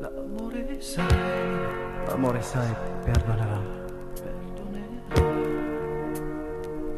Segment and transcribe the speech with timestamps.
[0.00, 1.06] L'amore sai,
[2.06, 3.60] l'amore sai perdonerà.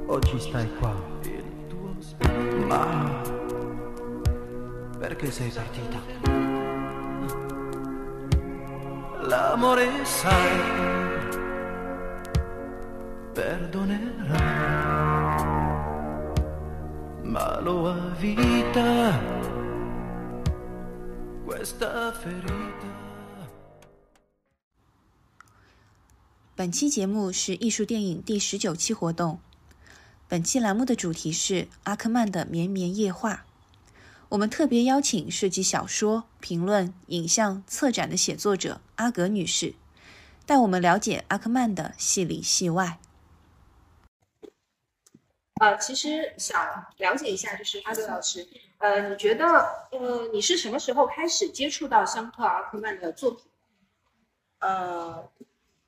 [0.06, 0.94] Oggi stai qua,
[2.68, 3.20] ma
[5.00, 5.98] perché sei partita?
[9.22, 10.60] L'amore sai
[13.32, 14.38] perdonerà,
[17.22, 19.31] ma lo questa ferita.
[26.56, 29.38] 本期节目是艺术电影第十九期活动。
[30.26, 33.44] 本期栏目的主题是阿克曼的《绵绵夜话》。
[34.30, 39.76] 我们特别邀请涉及小说、评论、影像、策展的写作者阿格女士，
[40.44, 42.98] 带我们了解阿克曼的戏里戏外。
[45.60, 46.60] 呃，其实想
[46.96, 48.48] 了解一下，就是阿格老师，
[48.82, 49.46] 呃，你觉得，
[49.92, 53.44] 呃，你是什么时候开始接触到香特阿克曼的作品？
[54.58, 55.30] 呃，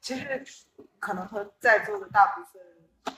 [0.00, 0.44] 其实
[1.00, 2.62] 可能和在座的大部分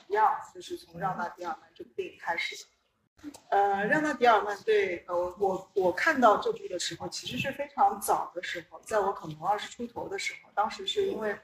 [0.08, 3.30] 一样，就是从让纳迪尔曼这部电影开始的。
[3.50, 11.38] 呃，让纳迪尔曼对呃我我看到这部的时候，其实是非常早的时候，在我可能二十出头的时候，当时是因为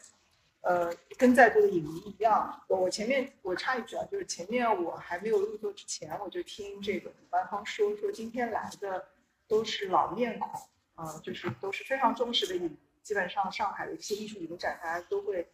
[0.62, 9.08] 呃跟在座的影迷一样，我我前面我插一句啊，就是前面我还没有入座之前，我就听这个主办方说说今天来的
[9.46, 10.50] 都是老面孔
[10.94, 12.76] 啊、就是都是非常忠实的影迷。
[13.02, 15.44] 基本上上海的一些艺术影展，大家都会，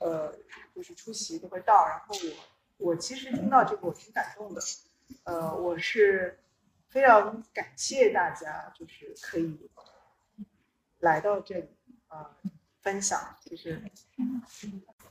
[0.00, 0.34] 呃，
[0.74, 1.86] 就是出席都会到。
[1.86, 2.16] 然后
[2.78, 4.60] 我我其实听到这个我挺感动的，
[5.22, 6.40] 呃，我是
[6.88, 9.70] 非常感谢大家，就是可以
[10.98, 11.68] 来到这里
[12.08, 12.50] 啊、呃
[12.82, 13.82] 分享，就是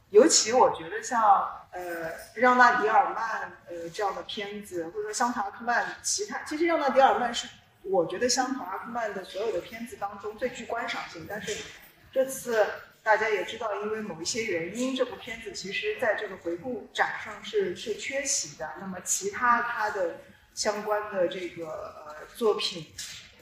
[0.09, 1.21] 尤其我觉得像
[1.71, 7.47] 呃让纳迪尔曼呃这样的片子，或者说香塔阿克曼其他，其实让纳迪尔曼是
[7.83, 11.55] 我觉得香塔阿克曼的所有的片子当中最具观赏性，但是
[12.11, 12.65] 这次
[13.03, 18.69] 大家也知道，因为某一些原因，这部片子其实在这个回顾展上是是缺席的。
[18.79, 20.21] 那么其他他的
[20.53, 21.67] 相关的这个
[22.07, 22.87] 呃作品，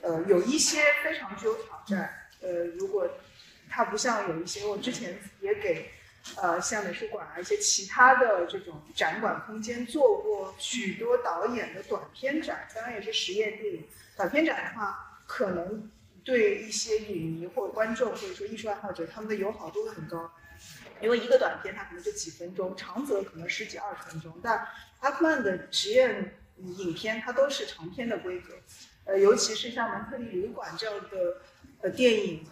[0.01, 2.27] 呃有一些非常具有挑战。
[2.41, 3.07] 呃，如果
[3.69, 5.91] 它不像有一些我之前也给
[6.37, 13.83] 呃像美术馆啊一些其他的这种展馆空间做过许多导演的短片展，当然也是实验电影。
[14.17, 15.91] 短片展的话，可能
[16.23, 20.31] 对一些影迷或者观众或者说艺术爱好者，他们的友好度会很高，
[21.01, 24.39] 因为一个短片它可能就几分钟，长则可能十几二十分钟。
[24.41, 24.67] 但
[25.01, 28.53] 阿克曼的实验影片它都是长片的规格，
[29.03, 31.41] 呃，尤其是像《蒙特利旅馆》这样的
[31.81, 32.45] 呃电影，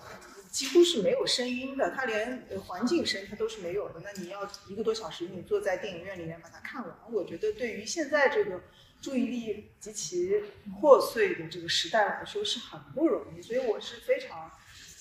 [0.53, 3.99] 几乎是没有声音的，它连环境声它都是没有的。
[4.01, 8.61] 那你要一个多小时，你坐在电影院里面把它看完，我觉得对于现在这个。
[9.03, 10.41] 注意力极其
[10.79, 14.49] 破碎的这个时代来说是很不容易，所以我是非常，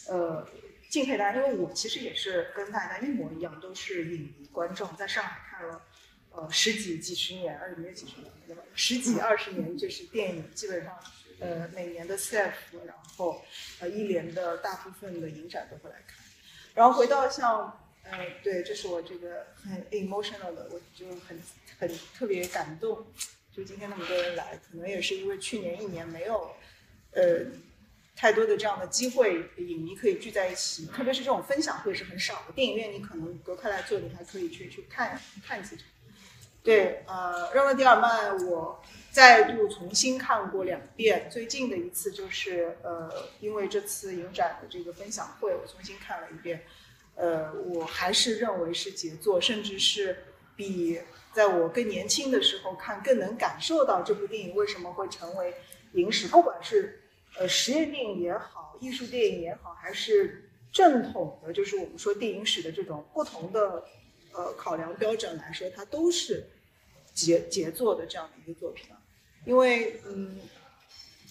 [0.08, 0.44] 呃，
[0.90, 5.80] 敬佩大家，因为我其实也是跟大家一模一样，都是影迷观众，在上海看了，
[6.32, 8.32] 呃，十几几十年，而没有几十年，
[8.74, 10.98] 十几二十年，就是电影基本上，
[11.42, 12.52] 呃，每年的 CF，
[12.86, 13.42] 然后
[13.80, 16.18] 呃一连的大部分的影展都会来看，
[16.74, 21.40] 然后回到像，呃，对，这是我这个很 emotional 的，我就很
[21.78, 23.04] 很特别感动。
[23.54, 26.52] 就今天那么多人来，可能也是因为去年一年没有，
[27.10, 27.44] 呃，
[28.16, 32.52] 太多的这样的机会，影迷可以聚在一起，特别是这种分享会是很少的。
[32.54, 35.84] 电影院你可能隔开来坐，你还可以去去看看几场。
[36.62, 46.64] 对，呃，让纳迪尔曼我再度重新看过两遍，最近的一次就是呃，因为这次影展的这个分享会，我重新看了一遍，
[47.14, 50.24] 呃，我还是认为是杰作，甚至是
[50.56, 51.00] 比。
[51.34, 55.54] 在我更年轻的时候看，更能感受到这部电影为什么会成为
[55.94, 57.00] 影史，不管是
[57.38, 63.82] 呃实验电影也好，艺术电影也好，还是正统的，就是我们说电影史的这种不同的
[64.34, 66.46] 呃考量标准来说，它都是
[67.14, 69.01] 杰杰作的这样的一个作品啊。
[69.44, 70.38] 因为嗯，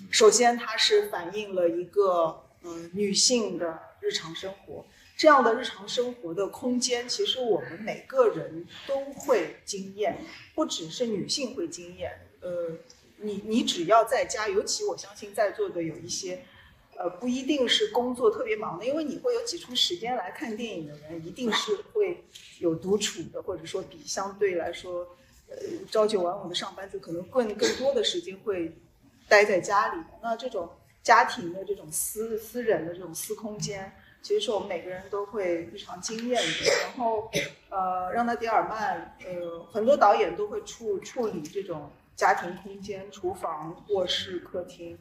[0.10, 4.86] 首先它是反映了一个嗯女性的日常生活。
[5.18, 10.18] 这样的日常生活的空间，其实我们每个人都会经验，
[10.56, 12.12] 不只是女性会经验。
[12.40, 12.76] 呃，
[13.18, 16.44] 你你只要在家，尤其我相信在座的有一些，
[16.98, 22.24] 呃，不一定是工作特别忙的，因为你会有挤出时间来看电影的人，一定是会
[22.58, 25.08] 有独处的，或者说比相对来说，
[25.52, 25.58] 呃，
[25.92, 28.76] 朝九晚五的上班族可能更更多的时间会
[29.28, 30.02] 待在家里。
[30.24, 30.70] 那这种
[31.04, 33.92] 家庭的这种私私人的这种私空间。
[34.24, 36.72] 其实是我们每个人都会日常经验的。
[36.84, 37.28] 然后，
[37.72, 44.96] 呃，让纳迪尔曼，呃，很多导演都会处处理这种家庭空间，厨房、卧室、客厅，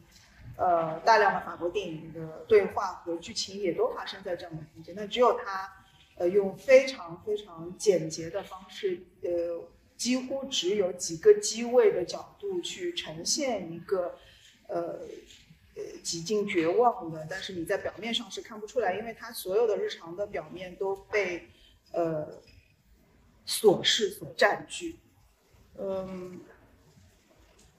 [0.57, 5.71] 呃，大量的法国电影的对话和剧情也都发生在这样的空间，那只有他，
[6.15, 9.29] 呃，用非常非常简洁的方式，呃，
[10.01, 14.17] 几乎只有几个机位的角度去呈现一个，
[14.67, 14.99] 呃，
[15.75, 21.47] 呃，几近绝望的，但是你在表面上是看不出来，因为他所有的日常的表面都被，
[21.91, 22.41] 呃，
[23.45, 24.97] 琐事所占据，
[25.77, 26.41] 嗯。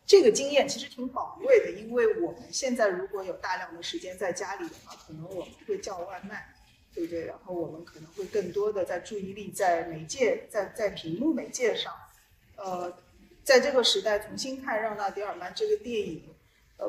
[0.06, 6.54] 这个经验其实挺宝贵的，因为我们现在如果有大量的时间在家里的话，可能我们会叫外卖，
[6.94, 7.24] 对不对？
[7.26, 11.92] 然后我们可能会更多的在注意力在媒介，在在屏幕媒介上。
[12.64, 12.96] 呃，
[13.42, 16.22] 在这个时代重新看《让娜·迪尔曼》这个电影，
[16.76, 16.88] 呃，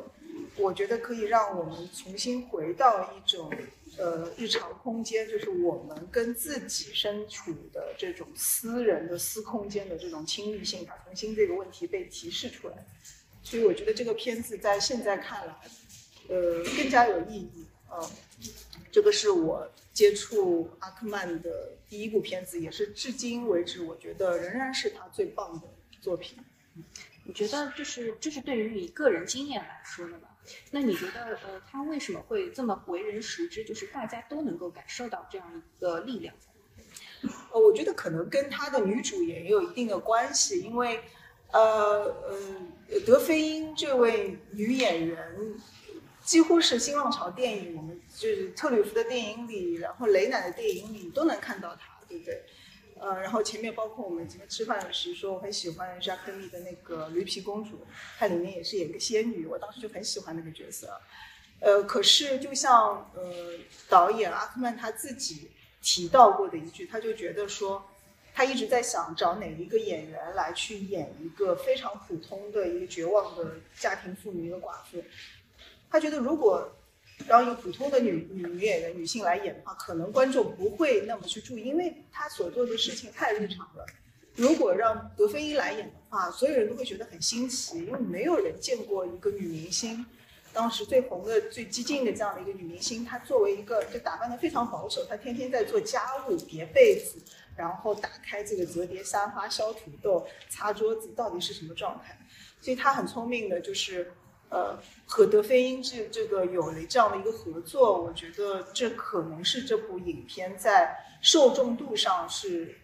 [0.58, 3.52] 我觉得可以让我们重新回到一种
[3.98, 12.76] 呃日常空间，就是我们跟自己身处的这种私人的私空间的这种亲密性，它重新这个问题被提示出来。
[13.42, 15.56] 所以我觉得这个片子在现在看来，
[16.30, 17.66] 呃，更加有意义。
[17.90, 18.10] 呃，
[18.92, 25.68] 这个是我接触阿克曼的第一部片子，也是至今为止我觉得仍然是他最棒的
[26.02, 26.38] 作品。
[27.24, 30.30] 你觉得就是这是对于你个人经验来说的吗？
[30.72, 33.64] 那你觉得呃，他为什么会这么为人熟知？
[33.64, 36.36] 就是大家都能够感受到这样一个力量？
[37.52, 41.00] 呃，我觉得可能跟他的女主也有一定的关系，因为。
[41.54, 42.06] 呃
[42.90, 45.16] 呃，德菲因这位女演员，
[46.24, 52.44] 几乎是新浪潮电影，我们就是特吕弗的电影里，然后雷乃的电影里都能看到她，对不对？
[53.00, 57.86] 呃，然后前面包括我们今天吃饭时说我很喜欢扎克利的那个驴皮公主，
[58.18, 61.00] 她里面也是演一个仙女，我当时就很喜欢那个角色。
[61.60, 63.54] 呃，可是就像呃
[63.90, 67.86] 导演阿克曼他自己提到过的一句，他就觉得说。
[68.36, 75.04] 他一直在想找哪一个演员来去演一个非常普通的一个绝望的家庭妇女、一个寡妇。
[75.94, 76.68] 他觉得如果
[77.28, 83.86] 让一个普通的女女女演员、女性来演的话，可能观众不会那么去注意，因为她所做的事情太日常了。
[84.36, 90.04] 如果让德菲伊来演的话，所有人都会觉得很新奇，因为没有人见过一个女明星，
[90.52, 97.22] 当时最红的、最激进的这样的一个女明星，她作为一个就打扮的非常保守，她天天在做家务、叠被子。
[97.56, 102.18] 然后打开这个折叠沙发、削土豆、擦桌子，到底是什么状态？
[102.60, 104.12] 所以她很聪明的，就是
[104.54, 104.78] 呃
[105.08, 112.78] 和德菲因这这个有了这样的一个合作，我觉得这可能是这部影片在受众度上是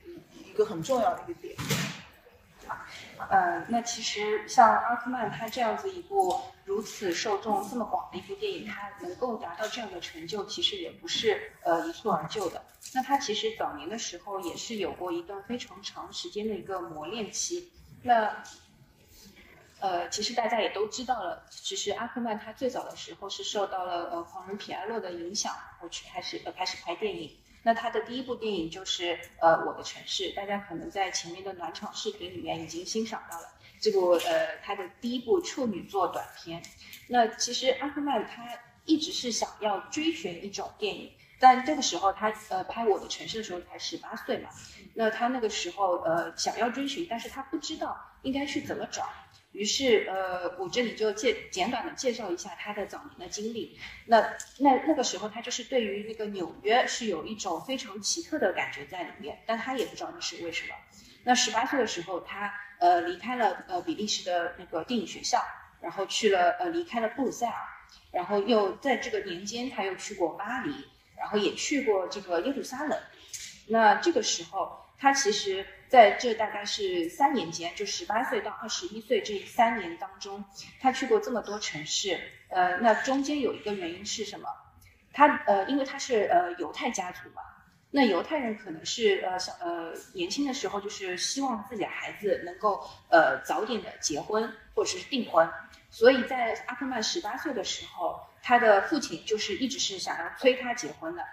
[0.44, 1.56] 一个很重要的一个点。
[3.30, 12.64] 呃，那其实像阿克曼他这样子一部如此受众这么广的一部电影，他能够达到这样的成就，其实也不是呃一蹴而就的。
[12.94, 17.72] 那他其实早年的时候也是有过一段非常长时间的一个磨练期。
[18.04, 18.44] 那
[19.80, 27.38] 呃，其实大家也都知道了，其实阿克曼他最早的时候是受到了呃狂人皮埃洛的影响，然后去开始呃开始拍电影。
[27.64, 33.48] 那他的第一部电影就是呃《我的城市》，大家可能在前面的暖场视频里面已经欣赏到了
[33.82, 36.64] 这部呃他的第一部处女作短片。
[37.08, 38.48] 那其实阿克曼他
[38.86, 44.50] 一直是想要追寻一种电影，但这个时候他呃拍《我的城市》的时候才十八岁嘛，
[44.94, 49.10] 那他那个时候呃想要追寻，但是他不知道应该去怎么找。
[49.52, 53.78] 于是，呃，我这里就介简短的介绍一下他的早年的经历。
[54.06, 54.22] 那
[54.60, 60.76] 那那个时候，他就是对于那个纽约是有一种非常奇特的感觉在里面，但他也不知道那是为什么。
[61.24, 65.44] 那十八岁的时候，他呃离开了呃比利时的那个电影学校，
[65.82, 67.56] 然后去了呃离开了布鲁塞尔，
[68.12, 70.72] 然后又在这个年间他又去过巴黎，
[71.18, 73.00] 然后也去过这个耶路撒冷。
[73.68, 75.66] 那这个时候，他其实。
[75.90, 80.46] 在这大概是三年间，就十八岁到二十一岁这三年当中，
[80.80, 82.20] 他去过这么多城市。
[82.50, 84.48] 呃，那中间有一个原因是什么？
[85.12, 87.42] 他呃，因为他是呃犹太家族嘛，
[87.90, 95.50] 那犹太人可能是呃小呃年轻的时候就是希望自己的孩子能够呃早点的结婚或者是订婚，
[95.90, 98.29] 所以在阿克曼十八岁的时候。
[98.42, 101.24] 他的父亲就是一直是想要催他结婚的，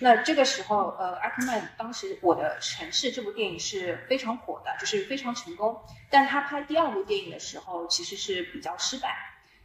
[0.00, 5.80] 那这个时候，呃，阿克曼当时《我的城市》这部电影是非常火的，就是非常成功。
[6.10, 9.16] 但他拍第二部电影的时候，其实是比较失败。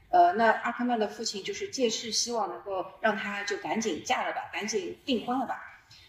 [0.09, 5.61] 呃，那阿克曼的父亲就是借势希望能够让他就赶紧嫁了吧，赶紧订婚了吧。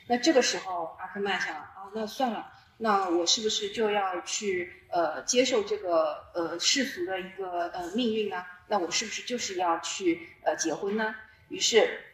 [0.07, 8.45] 那这个时候，阿克曼想，啊，那算了，那我是不是就要去呃接受这个呃世俗的一个呃命运呢？
[8.71, 11.13] 那我是不是就是要去呃结婚呢？
[11.49, 12.05] 于是，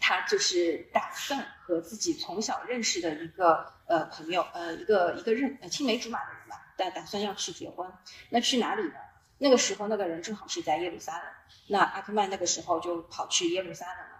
[0.00, 7.88] 他就是打算和自己从小认识的一个呃朋友，呃一个一个认青梅竹马的人吧，打打算要去结婚。
[8.30, 8.94] 那去哪里呢？
[9.38, 11.24] 那个时候那个人正好是在耶路撒冷，
[11.68, 14.10] 那阿克曼那个时候就跑去耶路撒冷了。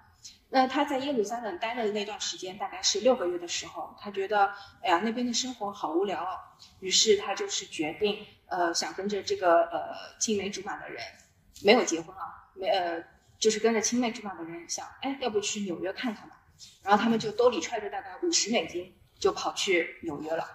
[0.50, 6.38] 那他在耶路撒冷待的那段时间大概是六个月的时候，他觉得哎呀那边的生活好无聊哦，
[6.78, 11.02] 于是他就是决定呃想跟着这个呃青梅竹马的人，
[11.62, 13.02] 没有结婚啊，没呃
[13.38, 16.36] 就是跟着青梅竹马的人想哎要不去纽约看看吧，
[16.82, 20.46] 然后他们就兜里揣着大概五十美金就跑去纽约了，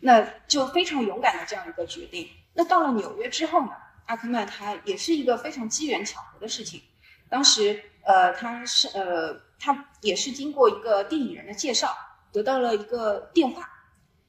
[0.00, 2.28] 那就非常勇敢的这样一个决定。
[2.54, 3.72] 那到了纽约之后呢，
[4.06, 6.82] 阿克曼他也是一个非常机缘巧合的事情，
[7.28, 7.82] 当时。
[8.06, 11.96] 呃，他是呃，他也是经过一个电影人的介绍，
[12.30, 13.66] 得到了一个电话。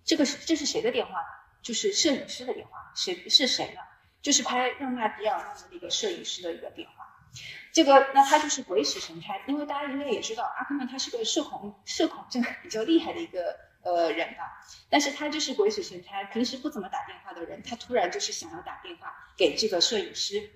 [0.05, 1.27] 这个是这是谁的电话呢？
[1.61, 2.89] 就是摄影师的电话。
[2.95, 3.81] 谁是谁呢？
[4.25, 7.15] 就是拍《让娜迪尔》的那个摄影师的一个电话。
[7.71, 14.65] 这个那他就是鬼使神差，因为大家应该也知道，阿克曼他是个社恐社恐症比较厉害的一个呃人吧。
[14.89, 20.49] 但是他就是鬼使神差，平时不怎么打电话的人，他突然就是想要打电话给这个摄影师，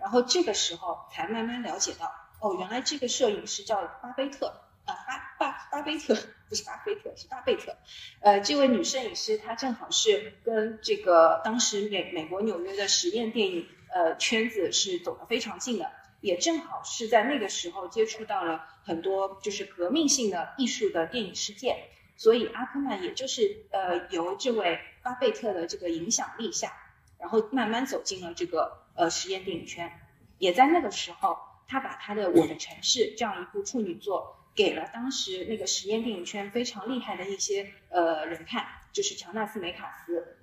[0.00, 2.12] 然后这个时候才慢慢了解到。
[2.40, 4.48] 哦，原来这个摄影师叫巴菲特
[4.84, 6.16] 啊，巴巴巴菲特
[6.48, 7.76] 不是巴菲特，是巴贝特。
[8.20, 26.72] 呃，这位女摄影师她正好是跟这个当时美美国纽约的实验电影呃圈子是走得非常近的，也正好是在那个时候接触到了很多就是革命性的艺术的电影事件，所以阿克曼也就是呃由这位巴贝特的这个影响力下，
[27.18, 29.92] 然后慢慢走进了这个呃实验电影圈，
[30.38, 31.36] 也在那个时候。
[31.68, 40.38] 他把他的《我的城市》这样一部处女作给了当时那个实验电影圈非常厉害的一些呃人看，就是乔纳斯·梅卡斯，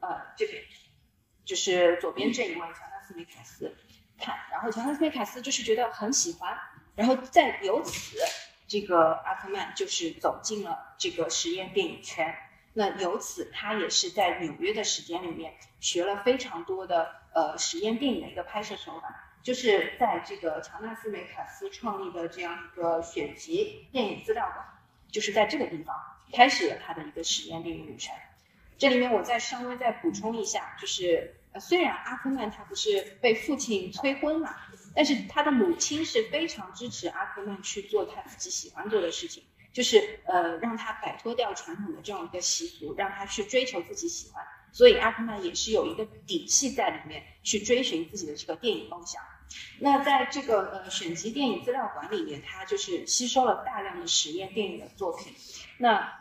[0.00, 0.62] 呃，这边
[1.44, 3.76] 就是左边这一位乔纳斯·梅卡斯
[4.18, 6.58] 看，然后乔纳斯·梅卡斯就是觉得很喜欢，
[6.96, 8.16] 然后再由此，
[8.66, 12.34] 这个阿克曼就是走进了这个实验电影圈，
[12.72, 19.28] 那由此他也是在纽约的时间里面学了非常多的呃实验电影的一个拍摄手法。
[19.42, 24.64] 就是在这个乔纳斯·梅卡斯创立的这样一个选集电影资料馆，
[25.10, 25.96] 就是在这个地方
[26.32, 28.14] 开始了他的一个实验电影旅程。
[28.78, 34.56] 这里面我再稍微再补充一下，就是，虽然阿克曼他不是被父亲催婚嘛，
[34.94, 44.44] 但是他的母亲是非常支持阿克曼去做他自己喜欢做的事情，就是呃让他摆脱掉传统的这样一个习俗，让他去追求自己喜欢。
[44.72, 49.22] 所以阿克曼也是有一个底气在里面去追寻自己的这个电影梦想。
[49.80, 55.32] 那在这个呃选集电影资料馆里面，他就是吸收了大量的实验电影的作品。
[55.78, 56.20] 那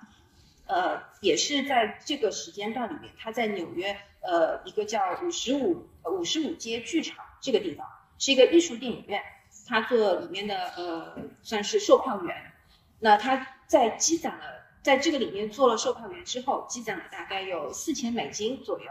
[0.65, 9.21] 呃也是在这个时间段里面，他在纽约呃一个叫五十五五十五街剧场这个地方，是一个艺术电影院，
[9.67, 12.51] 他做里面的呃算是售票员。
[12.99, 14.45] 那他在积攒了
[14.83, 18.85] 在这个里面做了售票员之后，积攒了大概有四千美金左右。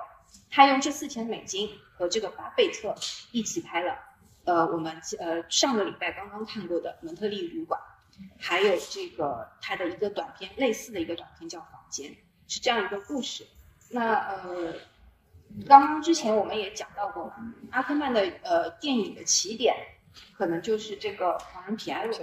[0.50, 2.94] 他用这四千美金和这个巴贝特
[3.32, 3.96] 一起拍了。
[4.44, 7.80] 呃，我们呃上个礼拜刚刚看过的《蒙特利旅馆》，
[8.38, 12.10] 还有这个他的一个短片，类似的一个短片叫《房间》，
[12.48, 13.46] 是这样一个故事。
[13.90, 14.74] 那呃，
[15.66, 19.74] 刚刚之前我们也讲到过嘛，阿克曼的呃电影的起点，
[20.36, 22.18] 可能就是这个狂人皮埃洛。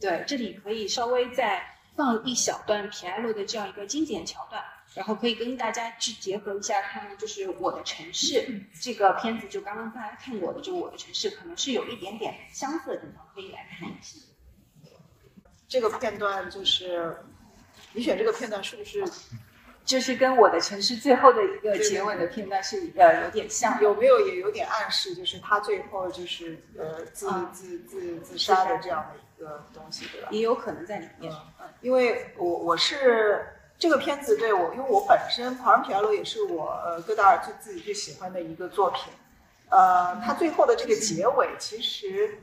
[0.00, 1.62] 对，这里可以稍微再
[1.94, 4.64] 放一小段皮埃洛的这样一个经典桥段。
[4.92, 14.18] 然后可以跟大家去结合一下，看就是我的城市这个片子，就刚刚大家看过的，就我的城市，可能是有一点点相似的地方，可以来看一下。
[15.68, 17.16] 这个片段就是
[17.92, 19.04] 你选这个片段是不是
[19.86, 23.80] 就是跟我的城市最后的一个结尾的片段是呃有点像？
[23.80, 30.28] 有没有也有点暗示，就是他最后就是呃自自自自杀的这样的一个东西，对吧？
[30.32, 33.46] 也有可能在里面，嗯，因为我我是。
[33.80, 39.10] 这个片子对我，因为我本身《狂人皮埃罗》也是我呃戈达尔最自己最喜欢的一个作品，
[39.70, 42.38] 呃，他最后的这个结尾，其实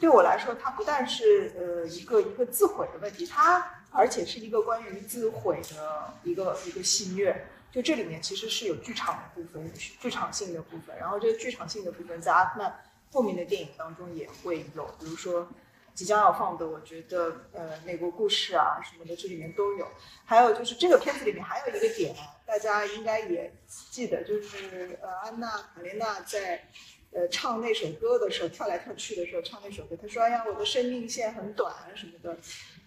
[0.00, 7.36] 对我来说，它不但是呃一个一个自毁的问题，它而且是一个关于自毁的一个一个戏谑。
[7.70, 12.80] 就这里面其实是有剧场的部分，剧场性的部分，然后这个剧场性的部分在阿克曼
[13.12, 15.46] 后面的电影当中也会有，比如说。
[15.94, 19.86] 即将要放的，我觉得呃，美国故事啊什么的，这里面都有。
[20.24, 22.14] 还有就是这个片子里面还有一个点，
[22.46, 26.66] 大家应该也记得，就是呃，安娜卡列娜在
[27.12, 32.38] 呃唱那首歌的时候，跳来跳去的时候唱那首歌，她说：“哎呀，我的生命线很短什么的。”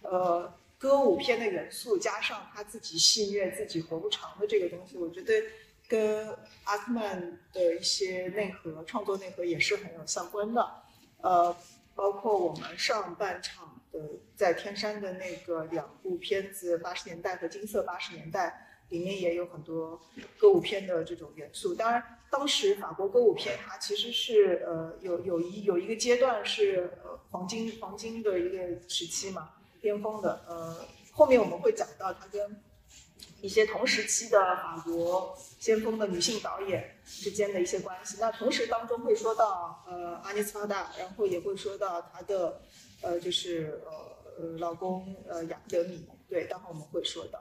[0.01, 5.33] 呃，歌舞片的元素加上他自己戏虐自己活不长的这个东西，我觉得
[5.88, 10.71] 跟阿克曼的一些内核创作内核也是很有相关的。
[11.21, 11.55] 呃。
[11.96, 14.00] 包括我们上半场的
[14.36, 20.00] 在天山的那个两部片子《八十年代》和《金色八十年代》，里面也有很多
[20.38, 21.74] 歌舞片的这种元素。
[21.74, 28.58] 当然，当时法国歌舞片它其实是呃有有一有一个阶段是呃黄金黄金的一个
[28.90, 30.44] 时期嘛，巅峰的。
[30.48, 32.62] 呃，后面我们会讲到它跟
[33.46, 38.18] 一些同时期的法国先锋的女性导演之间的一些关系。
[38.20, 42.60] 那同时当中会说到呃阿涅斯法达，然后也会说到她的
[43.02, 47.40] 呃就是呃老公呃雅德米，对，待会我们会说到。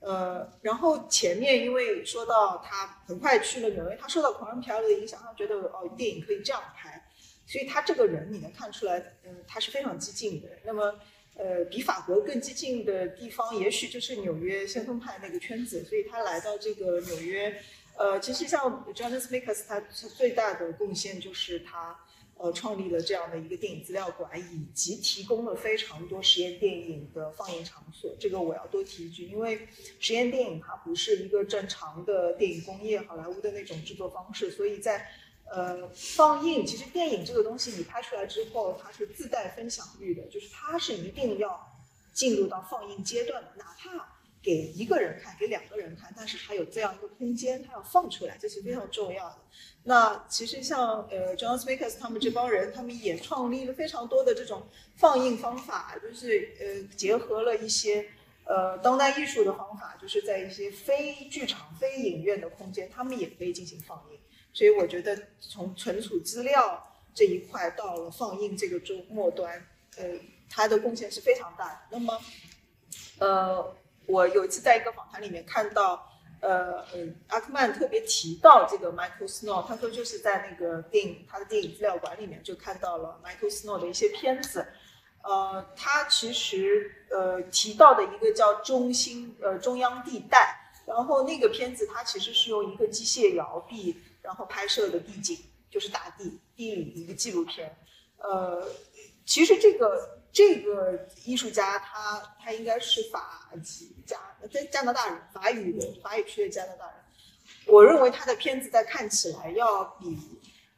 [0.00, 7.04] 呃，然后前面因为说到他很快去了纽约，他受到狂人漂流的影响，他觉得哦电影可以这样拍，
[7.46, 10.48] 所以他这个人你能看出来，嗯，他是非常激进的。
[10.64, 10.98] 那么，
[11.38, 17.62] 呃，比法国更激进的地方，也许就是纽约先锋派那个圈子，所以他来到这个纽约，
[17.96, 21.98] 呃，其实像 Jonas Mekas，他最大的贡献就是他。
[22.40, 28.14] 呃，创立了这样的一个电影资料馆，以及提供了非常多实验电影的放映场所。
[28.20, 29.66] 这个我要多提一句，因为
[29.98, 35.04] 实验电影它不是一个正常的电影工业，好莱坞的那种制作方式，所以在
[35.50, 41.66] 呃放映，其实电影这个东西你拍出来之后，它是自带分享欲的，就是它是一定要
[42.12, 44.14] 进入到放映阶段的，哪怕。
[44.40, 49.36] 给一个人看，给两个人看，但是他有这样一个空间，他要放出来，这是非常重要的。
[49.82, 58.08] 那其实像呃，John Speakers 他们这帮人，他们也创立了非常多的这种放映方法，就是呃，结合了一些
[58.44, 64.18] 呃当代艺术的方法，就是在一些非剧场、非影院的空间，他们也可以进行放映。
[64.58, 66.84] 所以我觉得从存储资料
[67.14, 69.64] 这一块到了放映这个中末端，
[69.96, 70.04] 呃，
[70.50, 71.80] 他的贡献是非常大的。
[71.90, 72.20] 那么，
[73.20, 73.76] 呃。
[74.10, 76.10] 我有一次在一个访谈里面看到，
[76.40, 76.82] 呃，
[77.26, 84.66] 阿克曼特别提到这个 Michael Snow，他说就是在那个电影他的电影资料馆里面就看到了 Michael Snow 的一些片子，
[85.22, 97.74] 呃，他其实呃提到的一个叫中心呃中央地带，然后那个片子它其实是用一个机械摇臂然后拍摄的地景，就是大地地理一个纪录片，
[98.18, 98.68] 呃，
[99.24, 100.18] 其实这个。
[100.30, 104.18] 这个艺术家他他应该是法籍加
[104.52, 106.94] 在加拿大人，法语的法语区的加拿大人。
[107.64, 110.18] 我认为他的片子在看起来要比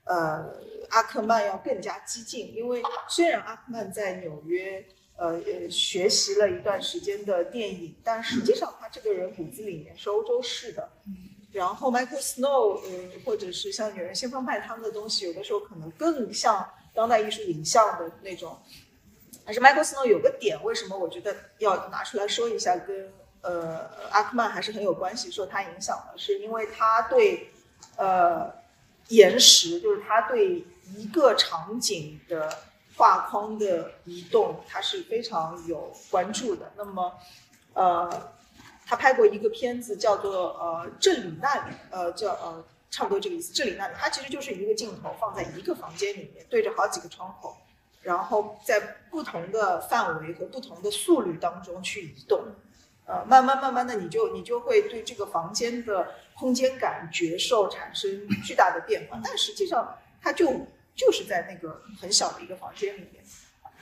[0.05, 0.55] 呃
[0.91, 10.89] 阿克曼要更加激进，因为虽然阿克曼在纽约呃呃学习了一段时间的电影，但实际上他这个人骨子里面是欧洲式的。
[11.53, 18.59] 然后 Michael Snow 嗯或者是像纽约先锋派他们的东西，有的时候可能更像当代艺术影像的那种。
[19.45, 27.51] 但是 Michael Snow 有个点，为什么我觉得要拿出来说一下，跟呃阿克曼还是很有关系，受他影响的，是因为他对
[27.97, 28.53] 呃
[29.09, 30.65] 延时，就是他对
[30.97, 32.59] 一个场景的
[32.97, 36.71] 画框的移动，他是非常有关注的。
[36.77, 37.13] 那么
[37.73, 38.33] 呃，
[38.91, 47.57] 他拍过一个片子叫做呃这里那里，呃叫呃差不多这个意思，这里那里，它其实就是一个镜头放在一个房间里面，对着好几个窗口。
[48.03, 52.43] 然后在不同的范围和不同的速率当中去移动，
[53.07, 59.21] 呃，慢慢慢慢的，你就你就会对这个房间的空间感觉受产生巨大的变化。
[59.23, 63.23] 但实际上，它就就是在那个很小的一个房间里面，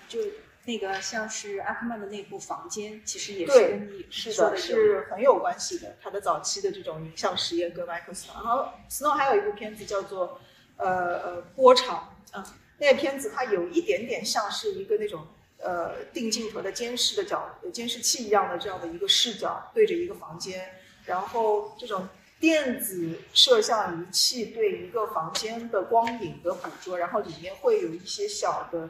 [0.06, 0.20] 就
[0.64, 5.96] 那个像是阿克曼的那部房间，其实也是跟你是的，是很有关系的。
[6.02, 10.40] 他的早期的这种影像实验跟麦克斯，然后 Snow 还有一部片子叫做
[10.76, 10.86] 呃
[11.22, 12.44] 呃波长，嗯。
[12.80, 15.26] 那个片子它有一点点像是一个那种
[15.58, 20.64] 呃定镜头的监视的角监视器一样的这样的一个视角对着一个房间，
[21.04, 28.88] 然后这种电子摄像仪器对一个房间的光影的捕捉，然后里面会有一些小的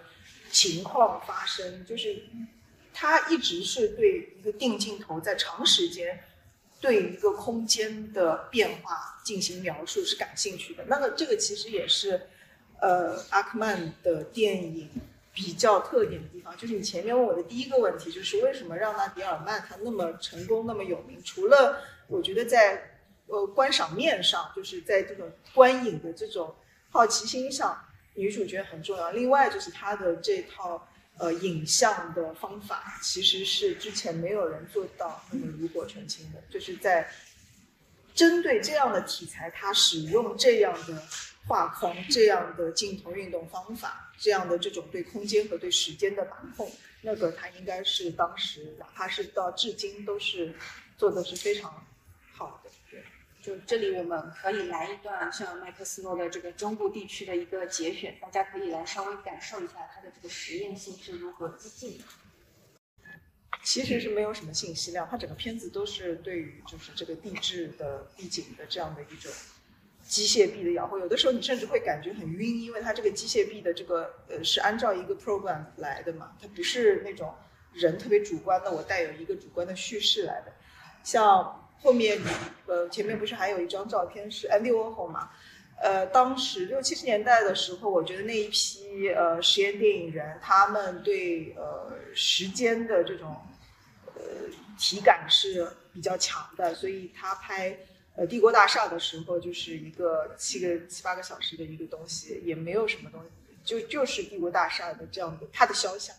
[0.50, 2.22] 情况发生，就是
[2.92, 6.20] 他一直是对一个定镜头在长时间
[6.80, 10.84] 对一个空间的变化进行描述是感兴趣的。
[10.86, 12.28] 那么这个其实也是。
[12.80, 14.88] 呃，阿克曼的电影
[15.32, 21.20] 比较特点的地方，就是你前面问我的第一个问题，就是为什么让纳迪尔曼他那么成功、那么有名？
[21.24, 26.54] 除了我觉得在呃观赏面上，就是在这种观影的这种
[26.90, 27.84] 好奇心上，
[28.18, 29.10] 女主角很重要。
[29.12, 37.08] 另外就是他的这套呃影像的方法，其实是之前没有人做到那么炉火纯青的，就是在
[38.14, 41.02] 针对这样的题材，他使用这样的。
[41.46, 50.54] 画框这样的镜头运动方法，这样的这种对空间和对时间的把控，那个他应该是当时哪怕是到至今都是
[50.98, 51.86] 做的是非常。
[53.40, 62.04] 就这里我们可以来一段像麦克斯诺的这个中部地区的一个节选，大家可以来稍微感受一下它的这个实验性是如何激进的。
[63.64, 69.30] 其实是没有什么信息量，它整个片子都是对于就是这个地质的地景的这样的一种
[70.06, 77.34] 机械臂的摇晃，有的时候你甚至会感觉很晕，因为它这个机械臂的这个呃是按照一个 program 来的嘛，它不是那种
[77.72, 80.52] 人特别主观的，我带有一个主观的叙事来的。
[81.02, 82.20] 像后面
[82.66, 85.30] 呃前面不是还有一张照片是 Andy Warhol 嘛？
[85.80, 93.36] 呃，当时六七十年代的时候，我觉得那一批呃实验电影人，他们对呃时间的这种
[94.16, 94.22] 呃
[94.76, 97.78] 体感是比较强的，所以他拍
[98.16, 103.28] 呃帝国大厦的时候，就是一个七个七八个小时的一个东西，也没有什么东西，
[103.62, 106.12] 就就是帝国大厦的这样的它的肖像，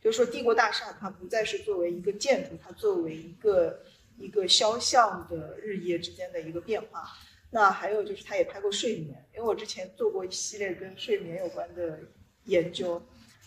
[0.00, 3.80] 就是说帝国大厦它不再是作为一个建筑，它作为一个
[4.18, 7.08] 一个肖像的日夜之间的一个变化。
[7.50, 12.00] 那还有就是，他也拍过睡眠，因为我之前做过一系列跟睡眠有关的
[12.46, 13.00] 研究，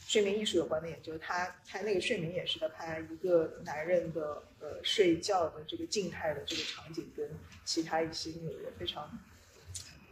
[0.08, 1.18] 睡眠艺术有关的研究。
[1.18, 7.30] 他拍那个睡眠也是在拍一个男人的呃睡觉的这个静态的这个场景，跟
[7.66, 9.20] 其他一些女人非常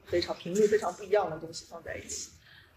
[0.07, 2.31] 非常频率非常不一样的东西放在一起。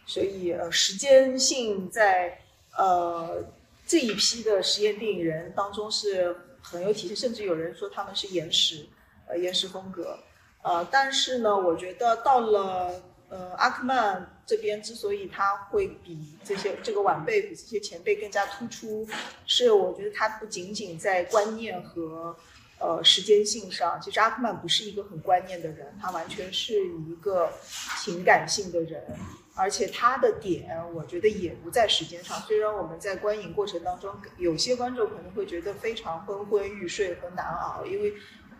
[0.06, 2.40] 所以呃，时间性在
[2.76, 3.44] 呃
[3.86, 8.86] 这一批的实验电影人当中是很有体现，甚至有人说他们是延时，
[9.26, 10.18] 呃延时风格。
[10.62, 19.06] 呃，但是呢，我觉得到了呃阿克曼这边，之所以他会比这些这个晚辈比这些前辈更加突出，
[19.46, 22.36] 是我觉得他不仅仅在观念和
[22.80, 27.50] 呃时间性上，其实阿克曼不是一个很观念的人，他完全是一个
[28.02, 29.02] 情感性的人，
[29.58, 32.38] 而且他的点我觉得也不在时间上。
[32.40, 38.14] 虽然我们在观影过程当中，有些观众可能会觉得非常昏昏欲睡和难熬，因为。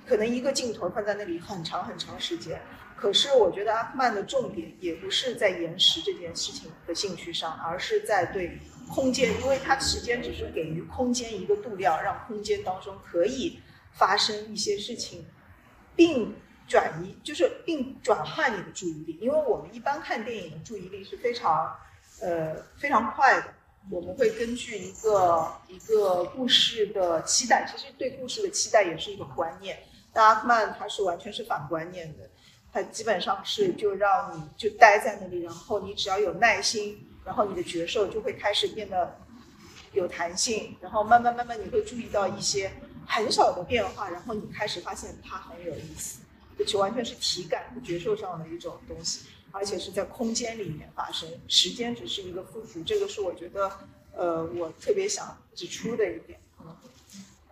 [0.07, 2.59] 可能一个镜头放在那里很长很长时间，
[2.97, 8.59] 可是我觉得阿克曼的重点也不是在延时这件事情的兴趣上，而是在对
[8.89, 13.61] 空间，因为它时间只是给予空间一个度量，让空间当中可以
[13.93, 15.27] 发生一些事情，
[15.95, 16.35] 并
[16.69, 19.19] 转移，就是并转换你的注意力。
[19.21, 21.75] 因为我们一般看电影的注意力是非常，
[22.21, 23.55] 呃，非常快的，
[23.91, 29.79] 我们会根据一个一个故事的期待，其实对故事的期待也是一种观念。
[30.13, 32.29] 但阿克曼他是完全是反观念的，
[32.73, 39.17] 他基本上是就让你就待在那里，然后你只要有耐心，然后你的角色就会开始变得
[39.93, 42.71] 有弹性，然后慢慢慢慢你会注意到一些
[43.07, 46.21] 很小的变化，然后你开始发现它很有意思，
[46.65, 53.71] 就完全是体感的角色上的一种东西，而且是在空间里面发生，时间只是一个附属，这个是我觉得
[54.15, 56.41] 呃我特别想指出的一点。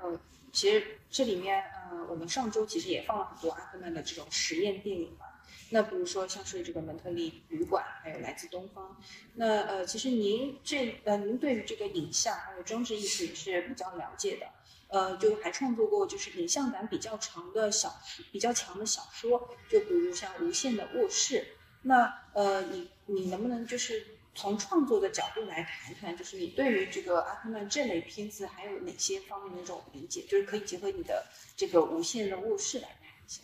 [0.03, 0.19] 嗯，
[0.53, 1.64] 其实这里面。
[1.88, 5.27] 呃，我们上周其实也放了很多阿克曼的这种实验电影嘛。
[5.71, 9.01] 那比如说像是这个蒙特利旅馆，还有来自东方。
[9.35, 14.47] 那呃，其实您这呃，您对于这个影像还有装置艺术也是比较了解的。
[14.88, 17.94] 呃，就还创作过就是影像感比较长的小
[18.33, 21.38] 比较强的小说，就比如像《无限的卧室》。
[21.83, 24.07] 那呃，你你能不能就是？
[24.38, 30.27] 从创作的角度来谈谈，就是你对于这个阿克曼这类片子还有哪些方面的这种理解？
[30.29, 31.25] 就是可以结合你的
[31.57, 33.40] 这个无限的卧室来谈一下。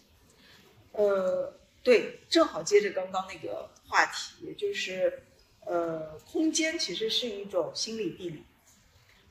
[0.93, 5.23] 呃，对，正好接着刚刚那个话题，就是
[5.65, 8.45] 呃，空间其实是一种心理地理，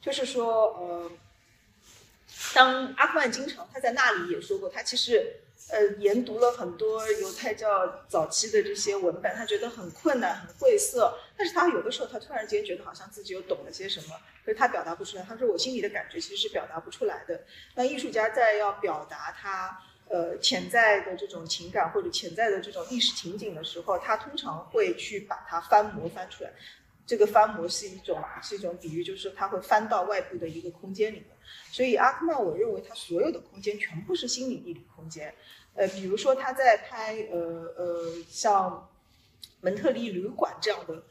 [0.01, 1.11] 就是说，呃，
[2.53, 5.37] 当阿克曼经常他在那里也说过，他其实。
[5.69, 11.17] 呃，研读了很多犹太教早期的这些文本，他觉得很困难、很晦涩。
[11.37, 15.23] 但是他有的时候，他突然间觉得好像自己又懂了些什么，可是他表达不出来。
[15.23, 26.51] 他说：“我心里的感觉其实是表达不出来的。”那艺术家在要表达他呃潜在的这种情感或者潜在的这种意识情景的时候，他通常会去把它翻模翻出来。
[27.07, 31.27] 这个翻模是一种是一种比喻，就是他会翻到外部的一个空间里面。
[31.71, 35.33] 所以阿克曼，我认为他所有的空间全部是心理地理空间。
[35.73, 37.39] 呃，比如说他在拍呃
[37.77, 38.89] 呃像
[39.61, 41.03] 蒙特利旅馆这样的，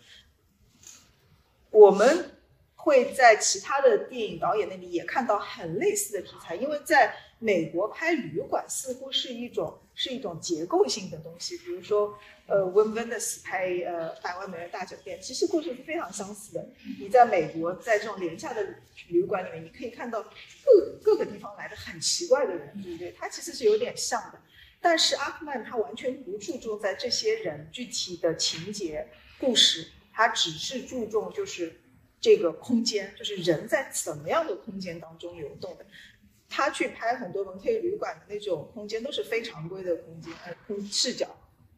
[1.70, 2.32] 我们
[2.76, 11.56] 会在其他的电影导演那里也看到很类似的题材，因为在美国拍旅馆似乎是一种是一种结构性的东西。
[11.58, 16.68] 比如说呃温温的斯拍呃百万美元大酒店，其实故事是非常相似的。
[17.00, 18.62] 你在美国在这种廉价的
[19.08, 23.12] 旅馆里面，你可以看到各各个地方来的很奇怪的人，对不对？
[23.18, 24.40] 它其实是有点像的。
[24.82, 31.80] 但是阿克曼他完全不注重在这些人具体的情节、故事，他只是注重就是
[32.20, 35.86] 这个空间，就是人在怎么样的空间当中流动的。
[36.50, 41.28] 他去拍很多蒙特利旅馆的那种空间都是非常规的空间，呃，空视角，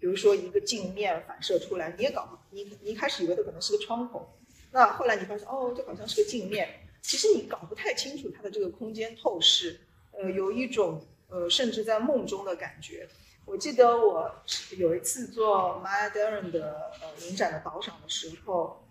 [0.01, 4.35] 比如说一个镜面反射出来，你也搞你你一开始以为它可能是个窗口，
[4.73, 9.79] 那后来你发现哦，这好像是个镜面，其实你搞不太清楚它的这个空间透视，
[10.13, 13.07] 呃，有一种呃甚至在梦中的感觉。
[13.45, 14.33] 我记得我
[14.79, 18.87] 有一次做 Maya Deren 的呃影展的导赏的时候，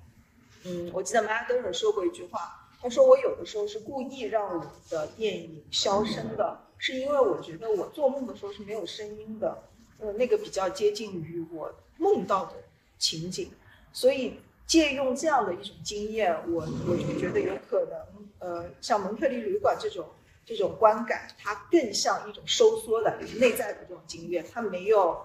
[0.66, 9.64] 嗯，我记得 Maya d e r n 说过一句话，他说我有的时候是故意让我的电影消声的，是因为我觉得我做梦的时候是没有声音的，
[10.00, 12.54] 呃，那个比较接近于我梦到的
[12.98, 13.52] 情景，
[13.94, 20.06] 所以借用这样的一种经验，我我就觉得有可能，呃，像蒙特利旅馆这种。
[20.44, 25.16] 这种观感，它更像一种收缩的内在的这种经验，它没有，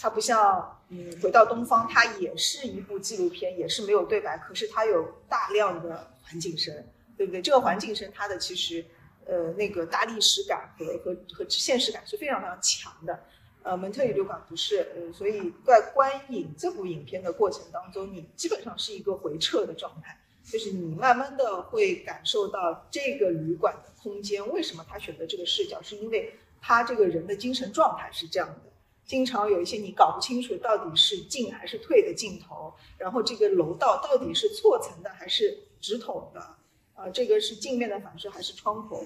[0.00, 6.74] 它不像，嗯，回到东方，它也是一部纪录片，也是没有对白，可是它有大量的环境声，
[7.22, 7.40] 对不对？
[7.40, 8.84] 这个环境声，它的其实，
[9.24, 13.20] 呃，那个大历史感和和和现实感是非常非常强的，
[13.62, 20.18] 呃，蒙特利旅馆不是，呃，所以在观影这部影片的过程当中，你基本上是一个回撤的状态。
[20.44, 28.72] 就是你慢慢的会感受到这个旅馆的空间，为什么他选择这个视角，是因为他这个人的精神状态是这样的。
[29.06, 36.56] 经常有一些你搞不清楚到底是进还是退的镜头，然后这个楼道到底是错层的还是直筒的，
[36.94, 39.04] 啊，这个是镜面的反射还是窗口，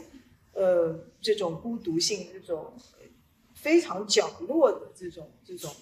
[0.52, 2.74] 呃，这种孤独性，这种
[3.54, 5.74] 非常角落的这种这种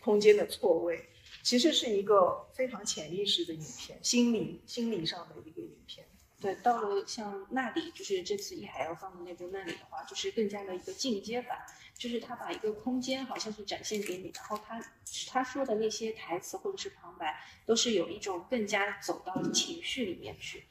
[0.00, 1.06] 空间的错位。
[1.42, 6.06] 其实是一个非常潜意识的影片，心理心理上的一个影片。
[6.40, 11.58] 对，到了像那里，就是这次一海要放的那部那里的话，就是更加的一个进阶版，
[11.96, 14.82] 就是他把一个空间好像是展现给你，然后他
[15.28, 20.64] 他说的那些台词或者是旁白，都是有一种更加走到情绪里面去。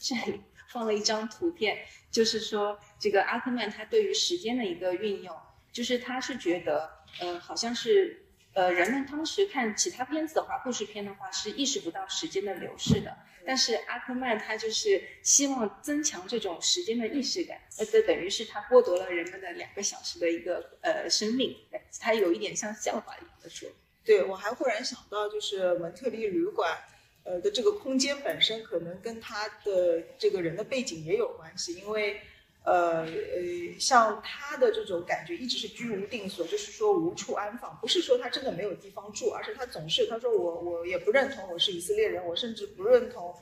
[0.00, 0.40] 这里
[0.72, 1.78] 放了一张图片，
[2.10, 5.36] 就是说这个阿克曼他对于时间的一个运用，
[5.70, 8.26] 就是他是觉得，呃，好像是。
[8.52, 13.16] 呃，人们当时看其他片子的话，故事片的话是意识不到时间的流逝的。
[13.46, 21.56] 但是阿克曼他就是希望增强这种时间的意识感，呃，这等于是他剥夺了人们的两个小时的一个呃生命，
[22.00, 23.68] 他有一点像笑话一样的说。
[24.04, 26.76] 对，我还忽然想到，就是蒙特利旅馆，
[27.24, 32.20] 呃的这个空间本身可能跟他的这个人的背景也有关系，因为。
[32.62, 43.34] 呃呃，像他的这种感觉一直是居无定所，就是说无处安放，不是说他真的没有地方住，而是他总是他说我我也不认同我是以色列人，我甚至不认同，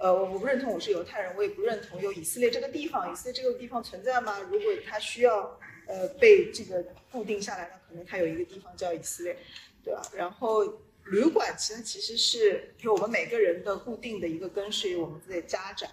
[0.00, 4.40] 呃我不认同我是犹太人，我也不认同有以色列这个地方，以色列这个地方存在吗？
[4.50, 9.36] 如果他需要呃被这个固定下来，那可能他有一个地方叫以色列，
[9.84, 10.00] 对吧？
[10.14, 10.64] 然后
[11.10, 15.88] 旅馆其实其实是就我们每个人的固定的一个根，是我们自己的家宅。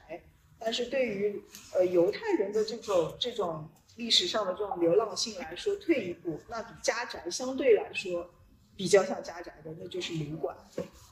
[0.59, 1.41] 但是对于
[1.73, 8.33] 呃犹太人的这种这种历史上的这种流浪性来说，退一步，那比家宅相对来说
[8.75, 10.55] 比较像家宅的，那就是旅馆。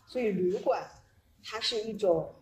[0.08, 0.90] 所以旅馆
[1.44, 2.34] 它是一种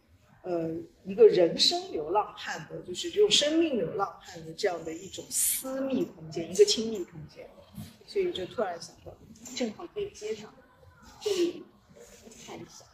[0.43, 0.69] 呃
[1.03, 7.49] 一个人生流浪汉的，就是这种生命流浪汉的这样的一种私密空间，一个亲密空间。
[8.05, 9.15] 所以就突然想到，
[9.55, 10.53] 正好可以接上，
[11.21, 11.65] 这里
[12.45, 12.85] 看一下。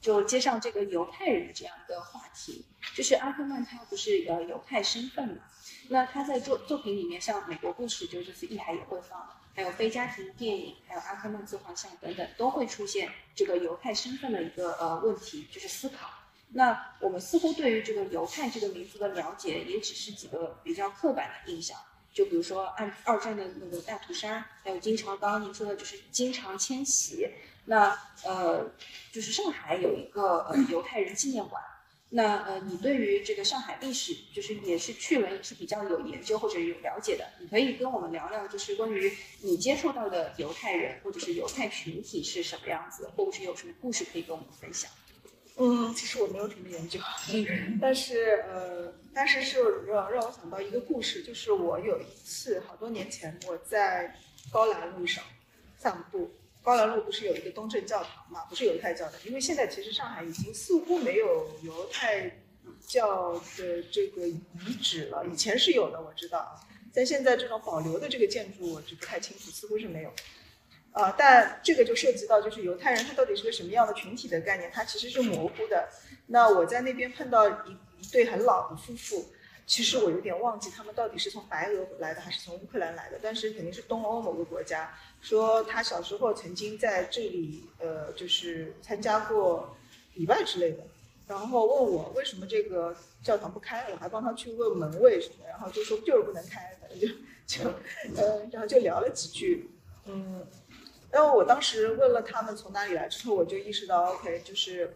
[0.00, 5.44] 就接上这个犹太人的这样一个话题，就是阿克曼他不是呃犹太身份嘛？
[5.88, 16.10] 那他在作作品里面，像美国故事，就这次艺海也会放，还有非家庭电影，还有阿克曼自画像等等，都会出现这个犹太身份的一个呃问题，就是思考。
[16.48, 21.78] 那我们似乎对于这个犹太这个民族的了解，也只是几个比较刻板的印象，
[22.12, 27.28] 就比如说二二战的那个大屠杀，还有经常刚刚您说的就是经常迁徙。
[27.64, 28.70] 那呃，
[29.12, 31.62] 就是上海有一个呃犹太人纪念馆。
[32.14, 37.26] 那呃，你对于这个上海历史，就是也是去闻，也是比较有研究或者有了解的。
[37.40, 44.90] 你可以跟我们聊聊，就是关于你接触到的犹太人或者是犹太群体是什么样子，或者是有什么故事可以跟我们分享。
[45.56, 47.00] 嗯，其实我没有什么研究，
[47.80, 54.16] 但是呃，但是是让让我想到一个故事，就是我有一次好多年前我在
[54.50, 55.22] 高兰路上
[55.76, 56.30] 散步。
[56.64, 58.44] 高兰路不是有一个东正教堂嘛？
[58.44, 62.38] 不是犹太教的，因为现在其实上海已经似乎没有犹太
[62.86, 65.26] 教的这个遗址了。
[65.26, 66.54] 以前是有的，我知道啊，
[66.92, 70.12] 在现在这种保留的这个建筑，我就不太清楚，似乎是没有。
[70.92, 75.88] 啊，但这个就涉及到就是犹太人他到底是个什么样的群体的概念，它其实是模糊的。
[76.26, 79.24] 那我在那边碰到一一对很老的夫妇。
[79.64, 84.92] 其实我有点忘记他们到底是从白俄来的还是从乌克兰来的，但是肯定是东欧某个国家。
[85.20, 89.74] 说他小时候曾经在这里，呃，就是参加过
[90.14, 90.82] 礼拜之类的，
[91.28, 97.06] 然后问我为什么这个教堂不开，我还帮他去问门卫什么，然后就说就是不能开，反正就
[97.46, 97.70] 就，
[98.16, 99.70] 呃，然后就聊了几句，
[100.06, 100.44] 嗯，
[101.12, 104.92] 然后我当时问了他们从哪里来之后，我就意识到，OK，就是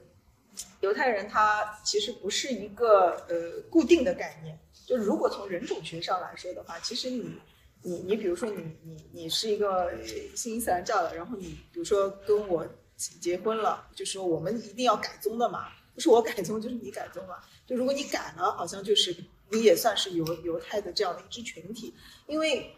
[0.80, 4.58] 犹太人他其实不是一个呃固定的概念。
[4.86, 7.40] 就如果从人种学上来说的话，其实你
[7.82, 9.92] 你你比如说你你你是一个
[10.34, 12.66] 新伊斯兰教的，然后你比如说跟我
[12.96, 17.36] 结婚了，就说我们一定要改宗的嘛，不是我改宗就是你改宗嘛。
[17.66, 19.14] 就如果你改了，好像就是
[19.50, 21.92] 你也算是犹犹太的这样的一支群体，
[22.28, 22.72] 因为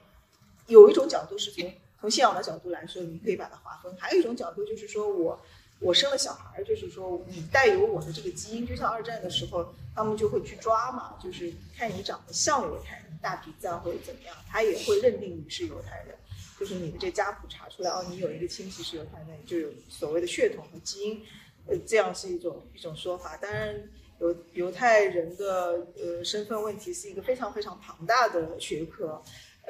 [0.67, 5.39] 有一种角度是从从信仰的角度来说，你可以把它划分；还有一种角度就是说我
[5.81, 16.17] 我生了小孩，就是说你带有我的这个基因，就像二战的时候，他们就会去抓嘛，就是看你长得像犹太人，大鼻子啊或者怎么样，他也会认定你是犹太人，
[16.59, 21.23] 就是你的这家谱查出来哦，你有一个亲戚是犹太人，就有所谓的血统和基因，
[21.67, 23.89] 呃，这样是一种一种说法，当然。
[24.21, 29.23] 犹犹太人的呃身份问题是一个非常非常庞大的学科，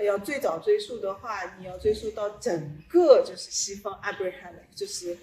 [0.03, 5.19] 要最早追溯的话，你要追溯到整个就是西方 Abraham，就是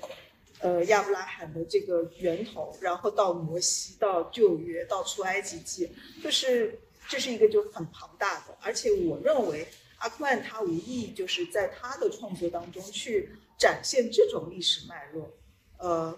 [0.60, 5.90] 呃亚伯拉罕的这个源头，然后到摩西，到旧约，到出埃及记，
[6.24, 15.32] 就是这是一个就很庞大的，而且我认为阿克曼他无意就是在他的创作当中去展现这种历史脉络，
[15.78, 16.18] 呃。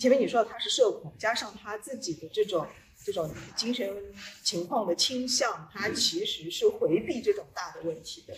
[0.00, 2.64] 前面你说他是社恐，加上他自己的这种
[3.04, 3.92] 这种精神
[4.44, 8.36] 情况的倾向，他其实是回避这种大的问题的。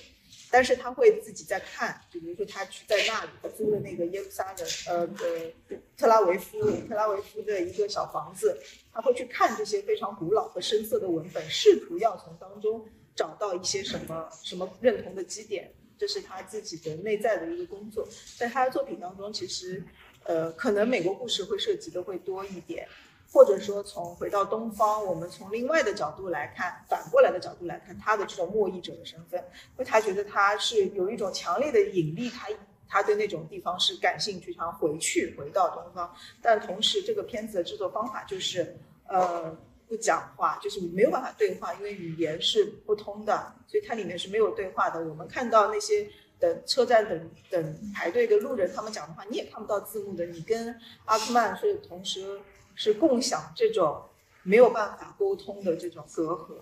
[0.51, 5.53] 但是他会自己在看，比如说他去在那里租的那个耶路撒冷，呃的
[5.97, 6.59] 特拉维夫
[6.89, 8.59] 特拉维夫的一个小房子，
[8.93, 18.09] 他会去看这些非常古老和深色的文本，试图要从当中找到一些什么什么认同的基点，这是他自己的内在的一个工作。
[18.37, 19.83] 在他的作品当中，其实。
[20.25, 22.87] 呃，可能美国故事会涉及的会多一点，
[23.33, 32.49] 或者说从回到东方，我们从另外的角度来看，反过来的角度来看他的这种贸易者的身份，因为他觉得他是有一种强烈的引力，他
[32.89, 36.13] 他对那种地方是感兴趣，想回去回到东方。
[36.43, 39.57] 但同时，这个片子的制作方法就是呃
[39.89, 45.01] 不讲话，就是没有办法对话，因为语言是不通的，所以它里面是没有对话的。
[45.01, 46.09] 我们看到那些。
[46.41, 50.25] 等车站等等排队的路人，他们讲的话你也看不到字幕的。
[50.25, 52.41] 你跟阿克曼是同时
[52.75, 54.03] 是共享这种
[54.43, 56.59] 没有办法沟通的这种隔阂，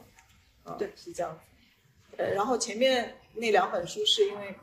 [0.65, 1.41] 啊，对，是这样子。
[2.17, 4.55] 呃，然后前面那两本书是因为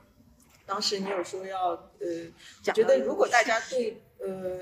[0.66, 4.60] 当时你有说要呃，觉得如果大家对呃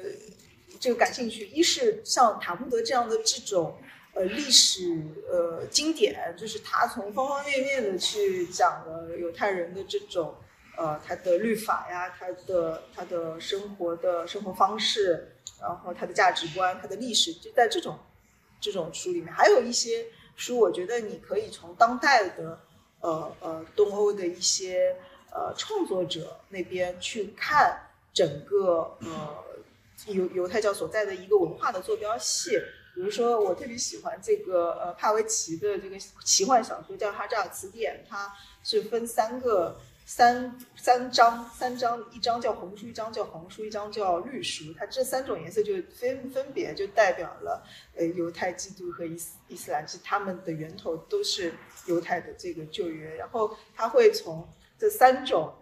[0.79, 3.77] 这个感兴趣，一是像塔木德这样的这种
[4.13, 10.35] 呃历史呃经典，就是他从方方面面的去讲了犹太人的这种。
[10.75, 17.97] 呃，他的律法呀，他的他的生活的生活方式，然后他的价值观，他的历史，就在这种
[18.59, 22.59] 这种书里面，还有一些书，我觉得你可以从当代的
[22.99, 24.97] 呃呃东欧的一些
[25.31, 29.43] 呃创作者那边去看整个呃
[30.07, 32.51] 犹犹太教所在的一个文化的坐标系。
[32.93, 38.31] 比如说，我特别喜欢这个呃帕维奇的这个奇幻小说，叫《哈扎尔词典》，它
[38.63, 39.79] 是分三个。
[40.05, 44.65] 三三章，三章，一张叫红书，一张叫黄书，一张叫绿书。
[44.77, 51.53] 它这三种颜色就分分别就代表了，呃，犹太、基督和伊斯伊斯兰，是他们的源头都是
[51.85, 53.15] 犹太的这个旧约。
[53.15, 54.45] 然后他会从
[54.77, 55.53] 这三种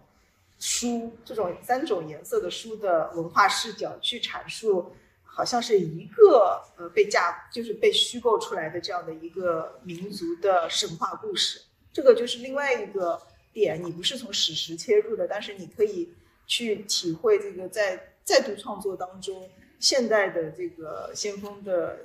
[0.58, 11.60] 书，这种三种颜色的书的文化视角去阐述，好像是一个呃被架，就是被虚构出来的这样的一个民族的神话故事。
[11.92, 13.22] 这个就是另外一个。
[13.52, 16.12] 点，你不是从史实切入的，但是你可以
[16.46, 21.98] 去体会这个在再度创作当中，现代的这个先锋的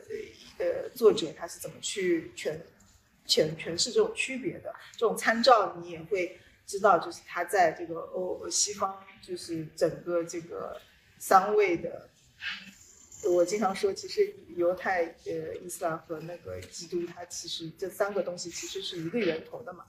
[0.57, 2.57] 呃作者他是怎么去诠
[3.27, 10.79] 诠诠释这种区别的，这种参照你也会知道，就是他在这个欧西方就是整个这个
[11.19, 12.09] 三位的，
[13.29, 19.85] 我经常说，其实犹太呃伊斯兰和那个基督，它其实这三个东西其实是一个源头的嘛。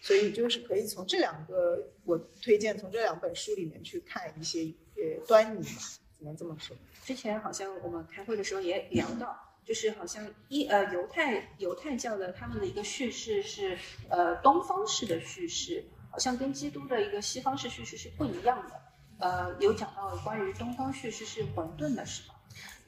[0.00, 5.82] 所以就是可以从这两个，我推荐从这两本书里面去看一些呃端倪吧，
[6.18, 6.76] 只能这么说。
[7.04, 13.76] 之前好像我们开会的时候也聊到，就是好像一呃犹太犹太教的他们的一个叙事是
[14.08, 18.80] 呃东方式的叙事，好像跟基督的一个西方式叙事是不一样的。
[19.18, 22.34] 呃，有讲到关于东方叙事是混沌的，是吗？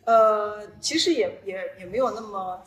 [0.05, 2.65] 呃，其实也也也没有那么。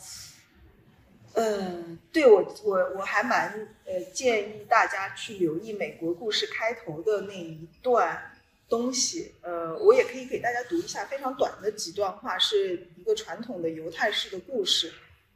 [1.34, 8.32] 嗯，对我我我还蛮呃建议大家去留意美国故事开头的那一段
[8.70, 14.94] 东西，呃，我也可以给大家读一下非常短的几段话，是一个传统的犹太式的故事，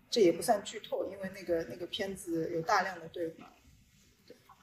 [0.10, 3.52] 这也不算剧透，因为那个那个片子有大量的对话。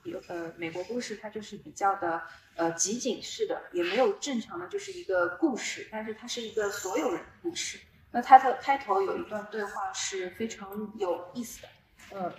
[0.05, 2.23] 有呃，美国故事它就是比较的
[2.57, 7.79] 呃集锦式的，也没有正常的就是一个故事，但是它是一个所有人的故事。
[8.15, 11.69] 那它的开头有一段对话是非常有意思的。
[12.13, 12.33] 嗯，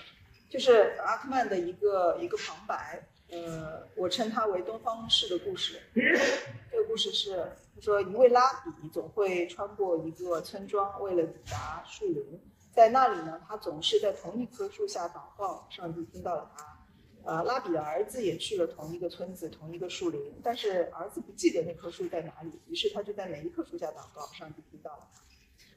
[0.50, 5.82] 就是阿克曼的一个一个旁白，呃，我称它为东方式的故事。
[6.72, 7.36] 这个故事是
[7.76, 8.42] 他说，一位拉
[8.82, 12.42] 比总会穿过一个村庄，为了抵达树林，
[12.74, 16.66] 在那里呢，他总是在同一棵树下祷告，上帝听到了他。
[17.26, 25.25] 呃，拉比的儿子也去了同一个村子、同一个树林，但是儿子不记得那棵树在哪里，于是他就在每一棵树下祷告，上帝听到了他。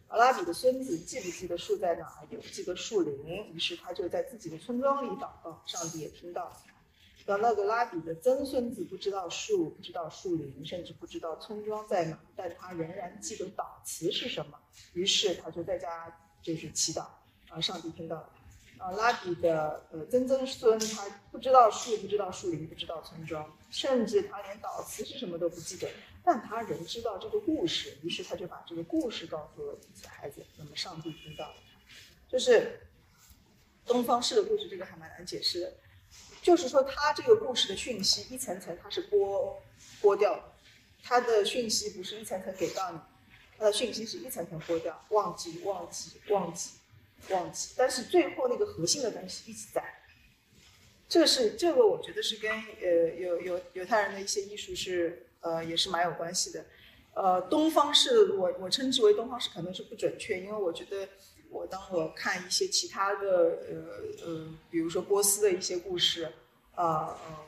[0.09, 6.73] 阿拉比的孙子记不记得树在哪儿，也不记得树林，于是他就在自己的村庄里祷告，上帝也听到了他。
[7.31, 14.59] 而那个拉比的曾孙子不知道树，不知道树林，甚至不知道村庄在哪，但他仍然记得祷词是什么，
[14.95, 16.11] 于是他就在家
[16.43, 17.05] 就是祈祷，
[17.51, 18.31] 啊，上帝听到了。
[18.79, 25.91] 啊，拉比的呃曾曾孙，他不知道树，不知道树林，不知道村庄，甚至他连祷词是什么都不记得，
[26.31, 30.45] 但他仍知道这个故事，于是他就把这个故事告诉了孩子。
[30.59, 31.55] 那么上帝知道了，
[32.31, 32.81] 就是
[33.87, 35.73] 东方式的故事，这个还蛮难解释的，
[36.43, 39.57] 就是说他这个故事的讯息一层层它是剥
[40.03, 40.43] 剥掉的，
[41.03, 42.99] 他的讯息不是一层层给到你，
[43.57, 46.73] 他的讯息是一层层剥掉，忘记忘记忘记。
[47.31, 49.83] 忘记，但是最后那个核心的东西一直在。
[51.09, 56.65] 这是这个，我觉得是跟呃犹犹犹太人的一些艺术是呃也是蛮有关系的。
[57.15, 61.09] 呃，东方是我我称之为东方是可能是不准确，因为我觉得
[61.51, 63.29] 我当我看一些其他的
[63.69, 66.25] 呃呃，比如说波斯的一些故事，
[66.75, 67.39] 啊呃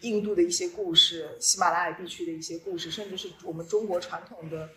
[0.00, 4.68] 印度的一些故事，喜马拉雅地区的一些故事，甚至是我们中国传统的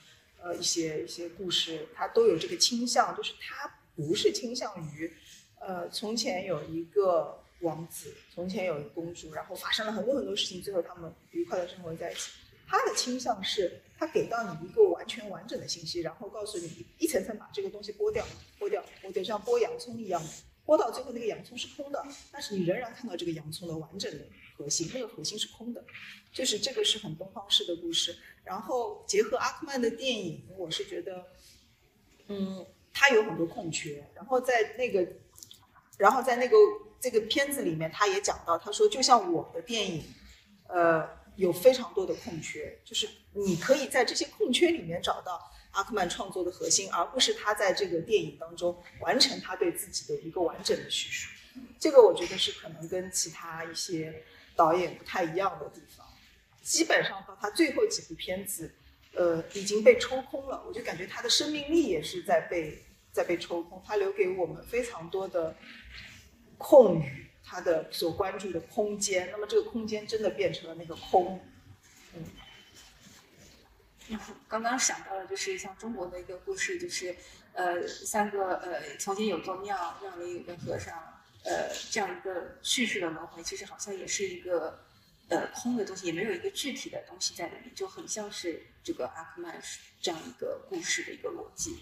[0.42, 3.70] 呃一些一些故事，它都有这个倾向，就是它。
[3.94, 5.12] 不是倾向于，
[5.60, 12.32] 呃，从前有一个王子，从前有一个公主，然后发生了很多很多事情，最后他们愉快的生活在一起。
[12.72, 18.26] 他的倾向是，他给到你一个完全完整的信息，然后告诉你一层层把这个东西剥掉，
[18.58, 20.24] 剥掉，我得，像剥洋葱一样，
[20.66, 22.02] 剥到最后那个洋葱是空的，
[22.32, 24.26] 但是你仍然看到这个洋葱的完整的
[24.58, 25.84] 核心，那个核心是空的，
[26.32, 28.18] 就是这个是很东方式的故事。
[28.46, 31.26] 然后结合阿克曼的电影，我是觉得，
[32.28, 32.66] 嗯。
[32.94, 35.08] 他有很多空缺，然后在那个，
[35.98, 36.58] 然后在那个
[37.00, 40.04] 这个片子里面，他也讲到，他说就像我的电影，
[40.68, 51.30] 呃，有非常多的空缺，就是你可以在这些空缺里面找到阿克曼创作的核心，而不是他在这个电影当中完成他对自己的一个完整的叙述。
[51.80, 54.24] 这个我觉得是可能跟其他一些
[54.56, 56.06] 导演不太一样的地方。
[56.62, 58.74] 基本上到他最后几部片子。
[59.14, 65.54] 呃，已经被抽空了，我就感觉他的生命力也是在被在被抽空，他留给我们非常多的
[66.58, 71.40] 空余，他的所关注的空间，那么这个空间真的变成了那个空，
[72.16, 72.24] 嗯。
[74.48, 77.16] 刚刚想到的就是像中国的一个故事，就是
[77.54, 80.98] 呃三个呃从前有座庙，庙里有个和尚，
[81.46, 84.86] 呃这样一个叙事的轮回，其实好像也是一个。
[85.30, 89.62] 呃，空的东西也没有一个具体的东西在里面，就很像是这个阿克曼
[90.02, 91.80] 这样一个故事的一个逻辑。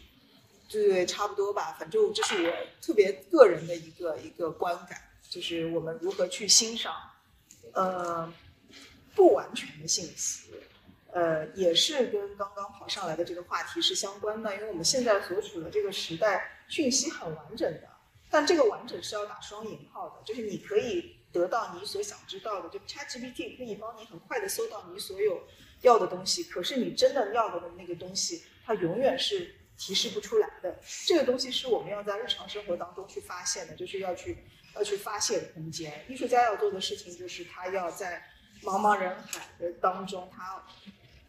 [0.70, 1.76] 对，差不多吧。
[1.80, 6.94] 反正这是我特别个人的一个一个观感，就是我们如何去欣赏，
[7.74, 8.34] 呃，
[9.16, 10.50] 不完全的信息，
[11.14, 14.56] 呃，也是跟刚刚跑上来的这个话题是相关的。
[14.56, 17.88] 因为我们现在所处的这个时代，讯息很完整的，
[18.30, 21.16] 但这个完整是要打双引号的，就是你可以。
[21.32, 25.44] 得到你所想知道的，就 ChatGPT 可以帮你很快的搜到你所有
[25.82, 26.46] 要的东西。
[26.46, 30.80] 可是你真的要的的那个东西，它永远是提示不出来的。
[31.06, 34.40] 这个东西是我们要在日常生活当中去发现的，就是要去
[34.80, 36.06] 要去发泄的空间。
[36.08, 38.24] 艺术家要做的事情就是他要在
[38.64, 40.64] 茫茫人海的当中，他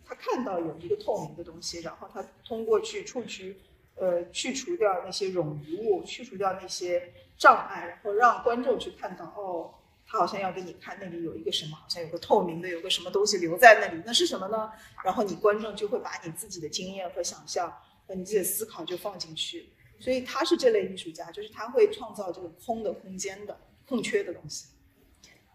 [0.06, 3.60] 他看到有一个透明的东西，然后他通过去触取，
[3.96, 9.74] 呃，去除掉那些冗余物，去除掉那些障碍，然后让观众去看到哦。
[10.12, 14.72] 他好像要给你看那里有一个什么，好像有个透明的，有个什么东西留在那里，那是什么呢？
[15.04, 17.72] 然后你观众就会把你自己的经验和想象
[18.08, 19.70] 和你自己的思考就放进去。
[20.00, 24.68] 所以他是这类艺术家，就是他会创造这个空的空间的空缺的东西。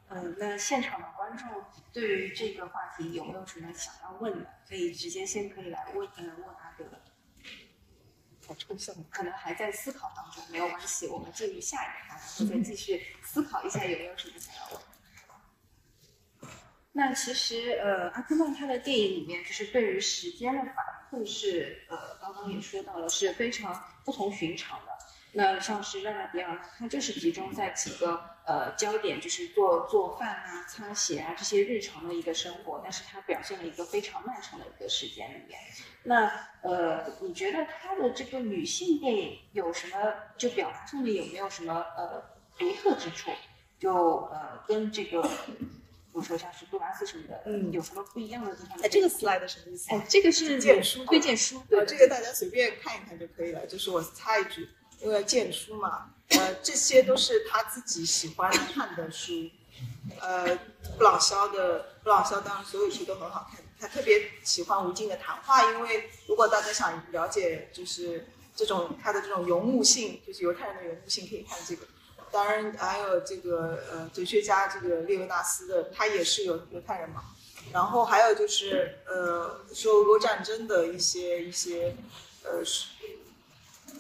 [0.07, 1.47] 嗯，那现场的观众
[1.91, 4.49] 对于这个话题有没有什么想要问的？
[4.69, 6.85] 可以直接先可以来问，嗯，问阿德。
[8.47, 14.79] 好抽象，可能还在思考当中，没有关系，我们进入下一个然后再继续思考一下有没有什么想要问。
[16.91, 20.75] 那其实呃，阿克曼他的电影里面，就是对于时间的反
[21.15, 24.91] 馈是呃，刚刚也说到了，是非常不同寻常的。
[25.37, 35.59] 那像是让娜迪尔，它就是集中在几个呃焦点，就是做做饭啊、擦鞋啊这些日常的一个生活，但是它表现了一个非常漫长的一个时间里面。
[36.03, 39.97] 那呃，你觉得它的这个女性电影有什么
[40.37, 42.23] 就表达上面有没有什么呃
[42.57, 43.31] 独特之处？
[43.77, 43.93] 就
[44.31, 45.21] 呃跟这个，
[46.15, 48.79] 比如说像是杜拉斯什么的，嗯有什么不一样的地方？
[48.81, 49.91] 哎，这个 slide 什么意思？
[49.91, 53.67] 哎，这个是推荐书推荐书，这个大家随便看一看就可以了。
[53.67, 54.69] 就是我插一句，
[55.01, 59.33] 因为荐书嘛，呃，这些都是他自己喜欢看的书。
[60.21, 60.57] 呃，
[60.97, 71.85] 布朗肖的布朗肖当然所有书都很好看，他特别喜欢吴京的谈话，因为如果大家想了解就是这种他的这种游牧性，就是犹太人的游牧性，可以看这个。
[72.35, 77.23] 当然还有这个呃哲学家这个列维纳斯的，他也是犹犹太人嘛。
[77.71, 81.95] 然后还有就是呃说俄国战争的一些一些
[82.43, 82.89] 呃是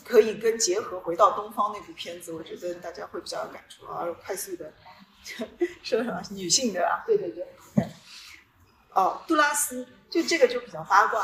[0.03, 4.73] 可以跟结合回到东方那部片子，我觉得大家会比较有感触啊，快速的
[5.81, 7.47] 说什么女性的啊，对对对，
[8.91, 11.23] 哦，杜拉斯就这个就比较八卦，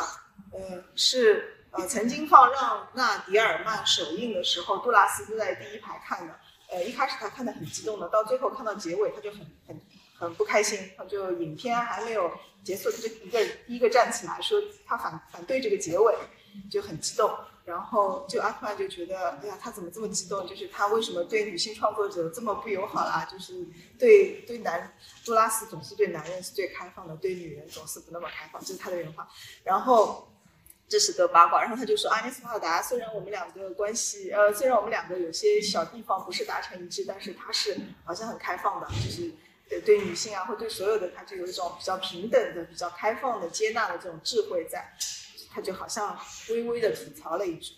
[0.54, 6.40] 呃是呃曾经放让纳迪尔曼首映的时候，杜拉斯就在第一排看的，
[6.72, 9.80] 呃一开始他看的很激动的，到最后看到结尾他就很很
[10.18, 12.32] 很不开心，他就影片还没有
[12.64, 16.16] 结束，他就一个第一个站起来说他反反对这个结尾，
[16.70, 17.30] 就很激动。
[17.64, 20.48] 然后就阿克曼就觉得，哎呀，他怎么这么激动？
[20.48, 23.24] 就是他为什么对女性创作者这么不友好啦？
[23.32, 23.64] 就是
[24.00, 24.92] 对对男
[25.24, 29.28] 杜拉斯总是对男人是最开放的，对女人总是不那么开放，这是他的原话。
[29.64, 30.31] 然后
[30.92, 39.32] 这是个八卦，然后他就说，阿尼斯帕达虽然我们两个关系，呃，虽然我们两个有些小地方不是达成一致，但是他是好像很开放的，就是
[39.70, 44.94] 对对女性啊，或对所有的，他就有一种比较平等的、比较开放的、接纳的这种智慧在。
[45.54, 46.18] 他就好像
[46.48, 47.74] 微微的吐槽了一句，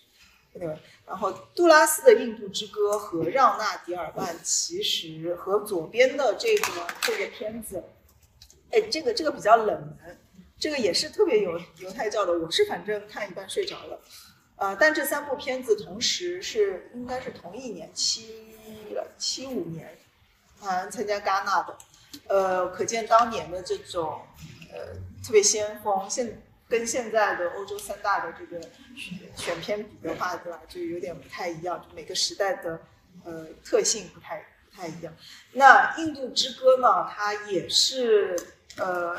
[0.53, 0.67] 对？
[1.07, 7.83] 然后杜拉斯的《印度之歌》和让纳迪尔曼其实和左边的这个这个片子，
[8.69, 10.19] 哎，这个这个比较冷门，
[10.63, 12.31] 这个也是特别有犹太教的。
[12.39, 13.99] 我是反正看一半睡着了，
[14.55, 18.45] 呃，但这三部片子同时是应该是同一年七
[19.17, 19.97] 七五年，
[20.57, 21.77] 好啊，参加戛纳的，
[22.29, 24.21] 呃，可见当年的这种
[24.71, 26.41] 呃特别先锋现。
[26.69, 28.59] 跟现在的欧洲三大的这个
[28.95, 30.59] 选选片比的话，对吧？
[30.67, 32.79] 就有点不太一样，就每个时代的
[33.25, 35.13] 呃特性不太不太一样。
[35.51, 38.35] 那《印度之歌》呢，它也是
[38.77, 39.15] 呃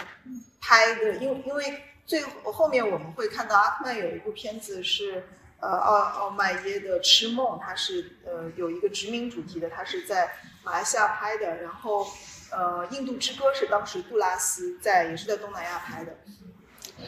[0.60, 5.24] 拍的，因为因为最后面我们会看到阿克曼有一部片子是
[5.60, 10.32] 呃奥奥麦耶的《痴梦》，它是呃有一个殖民主题的，它是在
[10.62, 11.62] 马来西亚拍的。
[11.62, 12.06] 然后
[12.50, 16.16] 呃，《印度之歌》是当时杜拉斯在也是在东南亚拍的。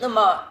[0.00, 0.44] 那么，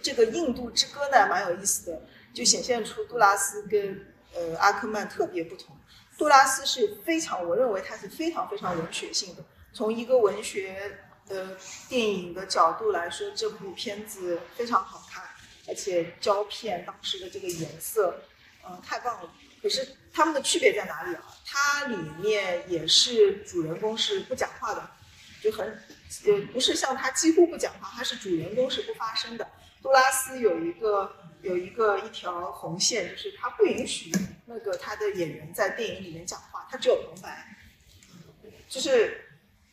[0.00, 5.76] 这个《印度之歌》呢，蛮有意思的，就显现出杜拉斯跟呃阿克曼特别不同。
[6.16, 9.44] 杜拉斯是非常，我认为他是非常非常文学性的。
[9.72, 11.56] 从一个文学的
[11.88, 15.22] 电影的角度来说，这部片子非常好看，
[15.68, 18.22] 而且胶片当时的这个颜色，
[18.66, 19.30] 嗯，太棒了。
[19.62, 21.24] 可是他们的区别在哪里啊？
[21.44, 24.90] 它里面也是主人公是不讲话的，
[25.42, 25.66] 就很。
[26.24, 29.46] 呃，不是像他几乎不讲话，他是主人公是不发声的。
[29.82, 34.10] 杜拉斯有一个有一个一条红线，就是他不允许
[34.46, 37.46] 那个他的演员在电影里面讲话，他只有旁白。
[38.70, 39.27] 就是，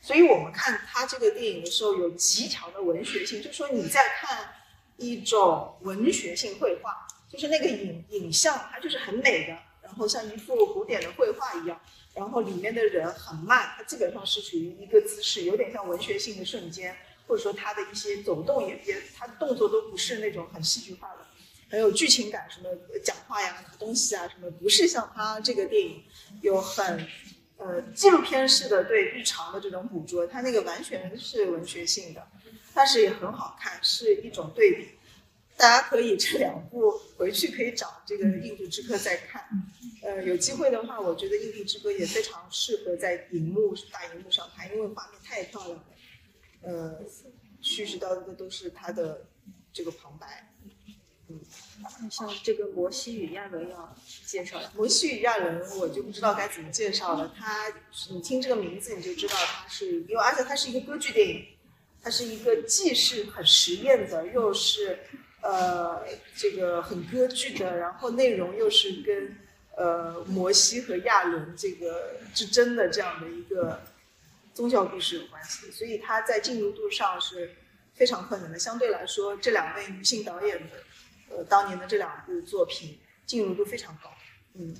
[0.05, 4.53] 所以我们看他这个电影的时候有极强的文学性，就是说你在看
[4.97, 11.81] 一种文学性绘画，就是那个影影像它就是很美的，然后像一幅古典的绘画一样。
[12.13, 16.95] 然后里面的人很慢，他基本上是处于一个姿势，有点像文学性的瞬间，
[17.27, 21.25] 或者说他的一些走动也也，他的动作都不是那种很戏剧化的，
[21.67, 22.69] 很有剧情感，什么
[23.03, 26.03] 讲话呀、东西啊什么，不是像他这个电影
[26.41, 27.05] 有很
[27.65, 32.27] 呃纪录片式的对日常的这种捕捉，它那个完全是文学性的，
[32.73, 34.89] 但是也很好看，是一种对比。
[35.57, 39.41] 大家可以这两部回去可以找这个《印度之歌》再看，
[40.03, 45.85] 呃，有机会的话，我觉得《印度之歌》也非常适合在荧幕大荧幕上看，因为画面太漂亮了，
[46.61, 47.05] 呃，
[47.63, 49.25] 絮絮叨叨的都是他的
[49.71, 50.53] 这个旁白。
[51.29, 51.39] 嗯，
[52.09, 53.95] 像这个摩西与亚伦要
[54.25, 57.65] 介绍，摩西与亚伦我就不知道该怎么介绍了，他
[58.11, 61.45] 你听这个名字你就知道他是，因为而且它是一个歌剧电影，
[62.01, 64.99] 它是一个既是很实验的，又是。
[65.47, 66.03] 呃，
[66.35, 69.37] 这个很歌剧的，然后内容又是跟
[69.77, 73.79] 呃摩西和亚伦这个之争的这样的一个
[74.55, 77.53] 宗教故事有关系，所以它在进入度上是
[77.93, 78.57] 非常困难的。
[78.57, 80.77] 相对来说，这两位女性导演的
[81.35, 84.09] 呃当年的这两部作品进入度非常高。
[84.53, 84.75] 嗯，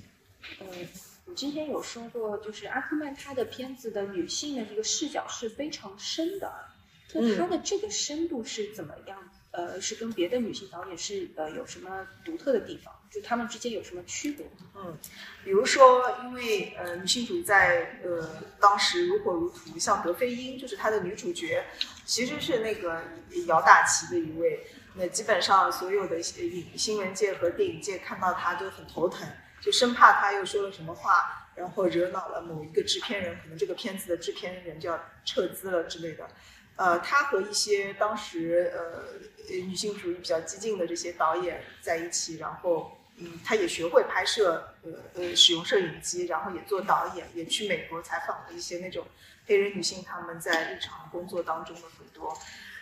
[0.60, 0.88] 嗯，
[1.26, 6.52] 你之前有说过，就是阿克曼他的片子的女性的这个视角是非常深的，
[7.12, 9.18] 那他的这个深度是怎么样？
[9.50, 12.92] 呃，是跟别的女性导演是呃有什么独特的地方？
[13.10, 14.46] 就他们之间有什么区别？
[14.74, 14.96] 嗯，
[15.44, 21.64] 比如说，因为呃女性主义在呃当时如火如荼，像德菲英就是她的女主角，
[22.04, 23.02] 其实是那个
[23.46, 24.66] 姚大旗的一位。
[24.98, 29.28] 那基本上所有的影新闻界和电影界看到她都很头疼，
[29.60, 36.26] 就生怕她又说了什么话，然后惹恼了某一个制片人，可能这个片子的制片人就要撤资了之类的。
[36.76, 49.06] 呃，她和一些当时呃女性主义比较激进的这些导演在一起，然后嗯，她也学会拍摄，呃呃，使用摄影机，然后也做导演，也去美国采访了一些那种
[49.46, 52.34] 黑人女性，她们在日常工作当中的很多。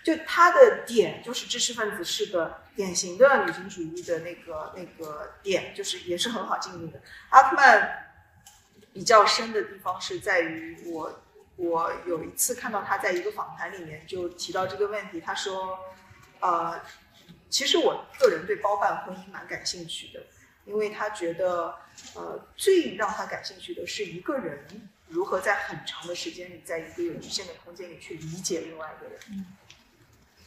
[0.05, 7.01] 就他的点就是知识分子式的典型的女性主义的那个那个点，就是也是很好进入的。
[7.31, 8.07] 阿克曼
[8.93, 11.23] 比较深的地方是在于我
[11.57, 15.79] 我有一次看到他在一个访谈里面就提到这个问题，他说，
[16.41, 16.79] 呃，
[17.49, 20.23] 其实我个人对包办婚姻蛮感兴趣的，
[20.67, 21.75] 因为他觉得
[22.15, 24.67] 呃最让他感兴趣的是一个人
[25.09, 29.47] 如何在很长的时间里，在一个有限的空间里去理解另外一个人。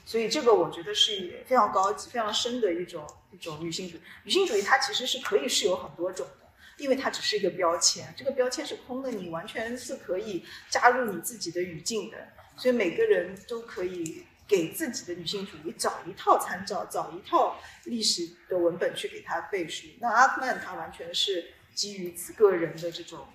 [0.07, 4.01] 所以这个我觉得是非常高级、非常深的一种一种女性主义。
[4.23, 6.47] 女性主义它其实是可以是有很多种的，
[6.77, 12.29] 因为它只是一个标签，这个标签是空的，你完全是可以加入你自己的语境的。
[12.55, 19.87] 所以每个人都可以给自己的女性主义找一套参照，找一套历史的文本去给他背书。
[19.99, 23.27] 那阿克曼他完全是基于自个人的这种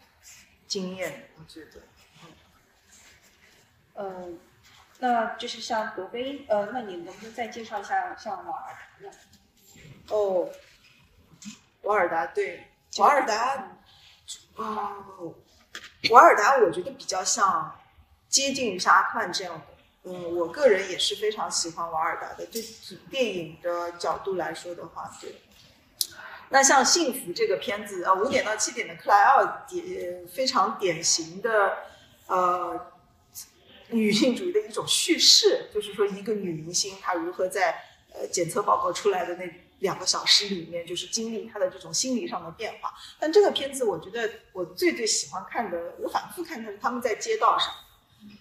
[0.66, 1.82] 经验，我觉得，
[3.96, 4.38] 嗯。
[5.02, 10.14] 那就是像德菲，呃，那你能不能再介绍一下像瓦尔达？
[10.14, 10.48] 哦，
[11.82, 13.66] 瓦尔达对，瓦尔达，
[14.54, 15.34] 哦，
[16.10, 17.80] 瓦尔达我觉得比较像
[18.28, 19.66] 接近于像阿克曼这样的，
[20.04, 22.46] 嗯，我个人也是非常喜欢瓦尔达的。
[22.46, 25.34] 就从电影的角度来说的话，对。
[26.50, 31.78] 那像《幸福》这个片子，呃，五点到七点的克莱奥典非常典型的，
[32.28, 32.91] 呃。
[33.92, 37.72] 女性主义的一种叙事，就是说一个女明星她如何在
[38.12, 39.44] 呃检测报告出来的那
[39.80, 42.92] 两个小时里面，就是经历她的这种心理上的变化。
[43.18, 47.68] 但这个片子，我觉得我最最喜欢看的，我反复看的是他们在街道上，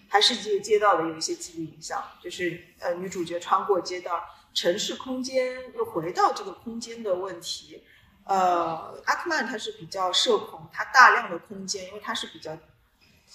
[0.08, 4.24] 还是这个街道的有一些记忆影像，就是呃女主角穿过街道，
[4.54, 7.82] 城市空间又回到这个空间的问题。
[8.24, 12.56] 呃，阿克曼他是比较社恐，他大量的空间，因为他是比较。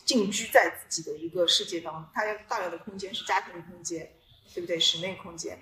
[0.07, 4.09] 静居在自己的一个世界当中，他大量的空间是家庭空间，
[4.53, 4.79] 对不对？
[4.79, 5.59] 室内空间。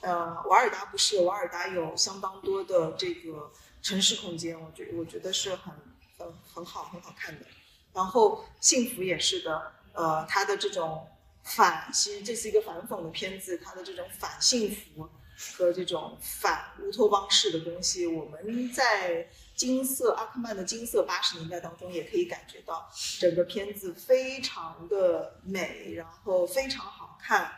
[0.00, 5.72] 呃，瓦尔达不是，瓦尔达有相当多的这个城市空间，我觉我觉得是很
[6.18, 7.46] 很很好很好看的。
[7.92, 11.06] 然后幸福也是的，呃，他的这种
[11.44, 15.08] 反，其实这是一个反讽的片子，他的这种反幸福
[15.56, 19.28] 和这种反乌托邦式的东西，我们在。
[19.54, 22.90] 金色阿克曼的金色八十年代当中，也可以感觉到
[23.20, 27.52] 整个片子非常的美，然后非常好看，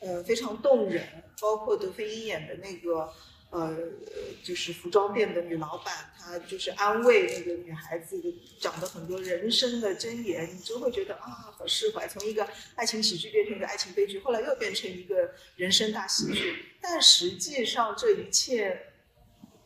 [0.00, 1.22] 呃，非常动人。
[1.40, 3.12] 包括德菲英演的那个，
[3.50, 3.76] 呃，
[4.42, 12.08] 就是服装店的女老板，她就是安慰那个女孩子的，讲的很多人生的箴言，你就会觉得啊，好释怀。
[12.08, 16.76] 从一个爱情喜剧变成一个爱情悲剧，后来又变成一个人生大喜剧。
[16.80, 18.86] 但实际上这一切，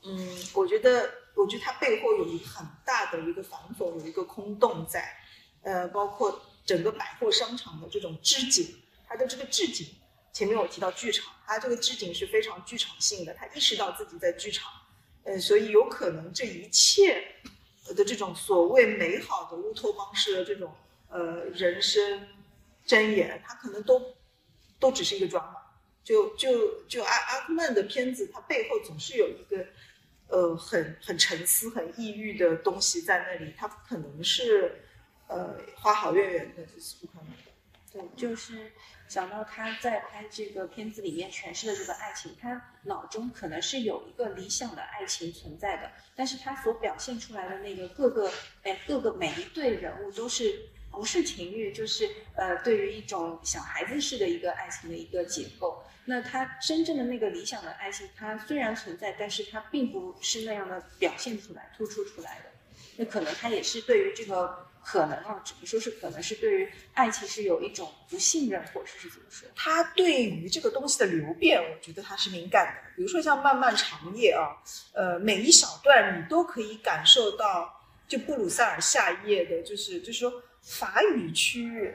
[0.02, 1.25] 嗯，我觉得。
[1.36, 5.14] 我觉得它背后有一个很大的一个反讽，有一个空洞在，
[5.62, 8.74] 呃，包括整个百货商场的这种置景，
[9.06, 9.86] 它的这个置景，
[10.32, 14.72] 前面我提到剧场，它这个置景是非常剧场性的，他意识到自己在剧场，
[15.24, 17.22] 呃，所以有可能这一切
[17.94, 20.74] 的这种所谓美好的乌托邦式的这种
[21.10, 22.26] 呃人生
[22.86, 24.00] 箴言，它可能都
[24.80, 25.60] 都只是一个装嘛，
[26.02, 29.66] 就就就阿阿克曼的片子，它背后总是有一个。
[30.28, 34.82] 呃，很很沉思、很抑郁的东西在那里，他不可能是，
[35.28, 37.36] 呃，花好月圆的，这是不可能的。
[37.92, 38.72] 对，就是
[39.08, 48.30] 想到他在拍这个片子里面诠释的这个爱情，他脑中可能是有一个理想的爱情存在的，但是他所表现出来的那个各个，
[48.64, 55.84] 哎，各个每一对人物都是不是情欲，就是呃，对于一种小孩子式的一个爱情的一个结构。
[56.06, 62.46] 那他真正的那个理想的爱情，它虽然存在，但是它并不是那样的表现出来、突出出来的。
[62.96, 69.48] 那可能他也是对于这个可能啊，只能说是可能是对于爱情是有一种不信任，或者是怎么说？
[69.54, 72.90] 他对于这个东西的流变，我觉得他是敏感的。
[72.96, 74.56] 比如说像漫漫长夜啊，
[74.94, 80.32] 呃，每一小段你都可以感受到，就布鲁塞尔夏夜的，就是就是说
[80.66, 81.94] 法语区域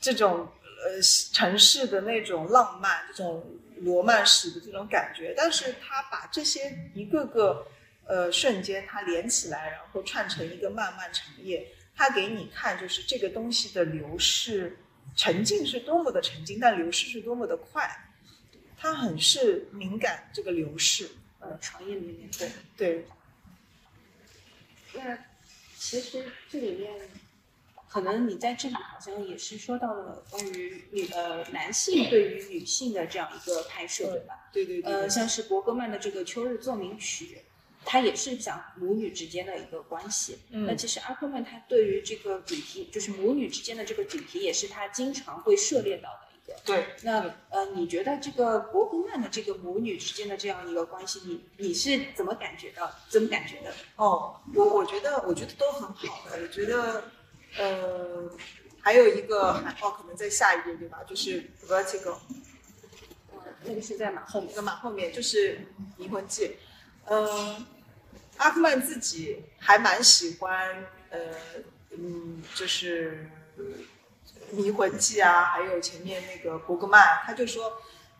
[0.00, 0.48] 这种
[0.82, 1.00] 呃
[1.32, 3.44] 城市的那种浪漫，这种
[3.76, 7.66] 罗曼史的这种感觉，但是他把这些一个个
[8.06, 14.78] 呃瞬间它连起来，然后串成一个漫漫长夜，他给你看就是这个东西的流逝
[15.14, 17.88] 沉浸是多么的沉浸，但流逝是多么的快，
[18.78, 22.50] 他很是敏感这个流逝，呃，长夜绵绵，对。
[22.76, 23.04] 对，
[24.94, 25.18] 那
[25.76, 26.92] 其实这里面，
[27.90, 34.48] 可能你在这里好像也是说到了关于女呃男性对于女性的这样一个拍摄，对吧？
[34.52, 37.24] 对对对，呃，像是伯格曼的这个《秋日奏鸣曲》，
[37.84, 40.38] 它也是讲母女之间的一个关系。
[40.50, 46.56] 嗯那其实阿克曼他对于这个主题，就是母女之间的这个主题，也是他经常会涉猎到的一个。
[46.64, 52.88] 对，那呃，你觉得这个伯格曼的这个母女之间的这样一个关系，你你是怎么感觉到？
[53.08, 53.72] 怎么感觉的？
[53.96, 57.02] 哦，我我觉得我觉得都很好的，我觉得
[57.58, 58.30] 呃
[58.80, 60.98] 还有一个海报可能在下一页对吧？
[61.06, 62.16] 就是 Vertigo。
[63.62, 64.56] 那个是在马后面那。
[64.56, 65.58] 个马后面就是
[65.98, 66.46] 《迷魂记》，
[67.04, 67.66] 嗯，
[68.38, 71.18] 阿克曼自己还蛮喜欢，呃，
[71.90, 73.28] 嗯，就是
[74.52, 77.70] 《迷魂记》啊，还有前面那个伯格曼，他就说，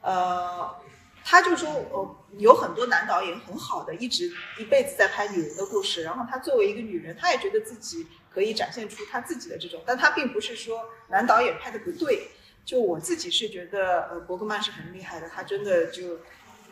[0.03, 0.77] 呃，
[1.25, 12.29] 他就说，呃，有很多男导演很好的，一直一辈子在拍女人的故事，然后他作为一个女人，他也觉得自己可以展现出他自己的这种，但他并不是说男导演拍的不对，
[12.65, 16.21] 就我自己是觉得，呃，伯格曼是很厉害的，他真的就，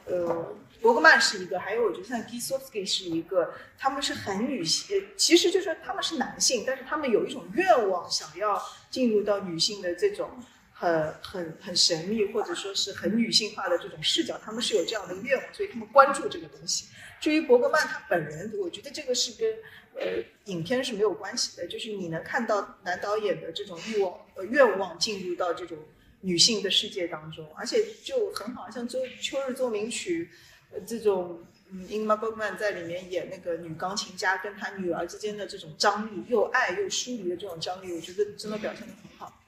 [0.04, 10.30] 呃，伯格曼是一个，还有我觉得像 Gisovsky 是一个，他们是很女性，其实就是他们是男性，但是他们有一种愿望，想要进入到女性的这种
[10.72, 16.86] 很很很神秘或者说是很女性化的这种视角，他们是有这样的愿望，所以他们关注这个东西。
[17.20, 19.56] 至于伯格曼他本人，我觉得这个是跟
[19.98, 25.76] 呃影片是没有关系的，就是你能看到男导演的这种欲望呃愿望进入到这种
[26.20, 30.30] 女性的世界当中，而且就很好，像周《秋日奏鸣曲》
[30.74, 31.44] 呃这种。
[31.70, 39.38] 嗯，Ingmar Bergman 在里面演那个女钢琴家跟她女儿之间的这种张力，又爱又疏离的这种张力，我觉得真的表现的很好。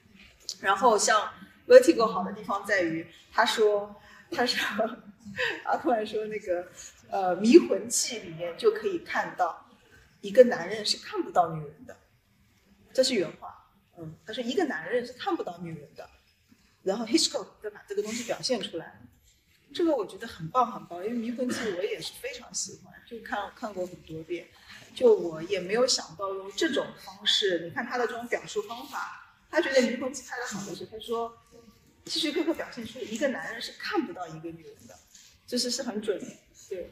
[0.61, 1.33] 然后像
[1.67, 3.97] Vertigo 好的地方在于，他说，
[4.33, 4.61] 他说，
[5.65, 6.69] 阿突然说那个
[7.09, 9.70] 呃《迷魂记》里面就可以看到，
[10.21, 11.97] 一个男人是看不到女人的，
[12.93, 13.57] 这是原话。
[13.99, 16.09] 嗯，他说一个男人是看不到女人的，
[16.83, 19.01] 然后 Hitchcock 再把这个东西表现出来，
[19.75, 24.49] 这个我觉得很棒很棒，因为《迷魂记》我也是非常喜欢，就看看过很多遍，
[24.95, 31.37] 就我也没有想到用这种方式，你看他的这种表述方法，他觉得《迷魂记》拍的好的是，他说
[32.07, 34.99] 希区柯克表现出一个男人是看不到一个女人的，
[35.47, 36.27] 这是是很准的，
[36.69, 36.91] 对。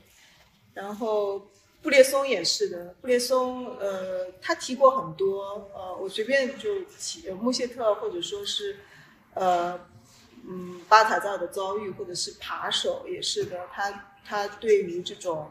[0.75, 1.51] 然后
[1.81, 8.81] 布列松也是的，布列松呃，他提过很多呃，我随便就提穆谢特或者说是
[9.35, 9.89] 呃
[10.45, 15.51] 嗯巴塔扎尔的遭遇，或者是扒手也是的，他他对于这种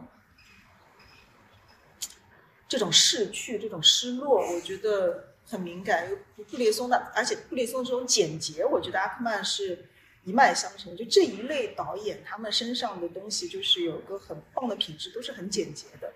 [2.67, 6.09] 这种逝去、这种失落，我觉得很敏感。
[6.51, 9.87] 布列松的，而且布列松这种简洁，我觉得阿克曼是
[10.27, 10.95] 一脉相承。
[10.95, 16.13] 就这一类导演，他们身上的东西就是有个很棒的品质，都是很简洁的。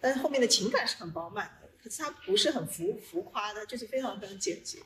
[0.00, 4.80] 但是后面的情感是很饱满的，可是它不是很浮浮夸的，就是非常非常简洁。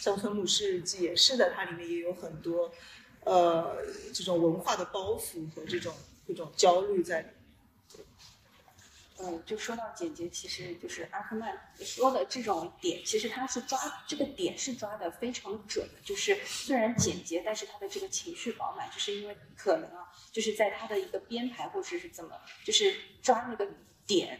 [0.00, 2.72] 像村牧师日记也是的，它里面也有很多
[3.24, 3.76] 呃
[4.14, 5.92] 这种文化的包袱和这种
[6.26, 7.35] 这种焦虑在里面。
[9.18, 15.94] 嗯，就说到简洁，其实就是阿克曼说的这种点，其实他是抓这个点是抓的非常准的。
[16.04, 23.66] 就是虽然简洁，但是他的这个情绪饱满，就是因为可能啊，就是在他的一个编排或者是怎么，就是抓那个
[24.06, 24.38] 点，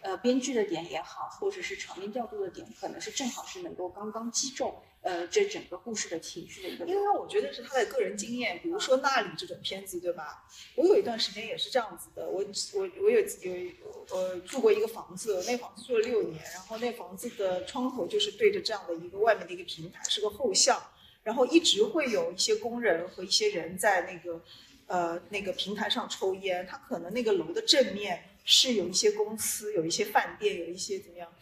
[0.00, 10.46] 呃，编剧的点也好，或者是场面调度的点，可能是正好是能够刚刚击中呃这整个故事的情绪的一个因为我觉得是他的个人经验，比如说《那里》这种片子，对吧？
[10.76, 13.74] 我有一段时间也是这样子的，我我我有有
[14.10, 20.82] 呃住过一个房子，那房子住了六年，然后那房子的窗口就是对着这样的一个外面的一个平台，是个后巷，
[21.22, 24.42] 然后一直会有一些工人和一些人在那个
[24.86, 31.32] 呃那个平台上抽烟，他可能那个楼的正面是有一些公司，有一些饭店，有一些怎么样，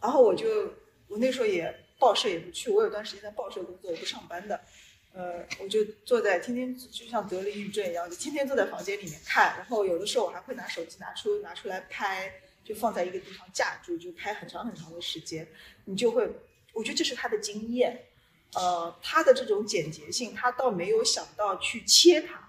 [0.00, 0.72] 然后我就
[1.08, 4.60] 我那时候也报社也不去，我有段时间在报社工作，我不上班的，
[5.14, 12.32] 呃，我就坐在天天就像得了抑郁症一样，就天天坐在房间里面看，然后有的时候我还会拿手机拿出拿出来拍，
[12.64, 15.46] 就放在一个地方架住，就拍很长很长的时间，
[15.84, 16.26] 你就会，
[16.72, 18.06] 我觉得这是他的经验，
[18.54, 22.48] 呃，他的这种简洁性，他倒没有想到去切它，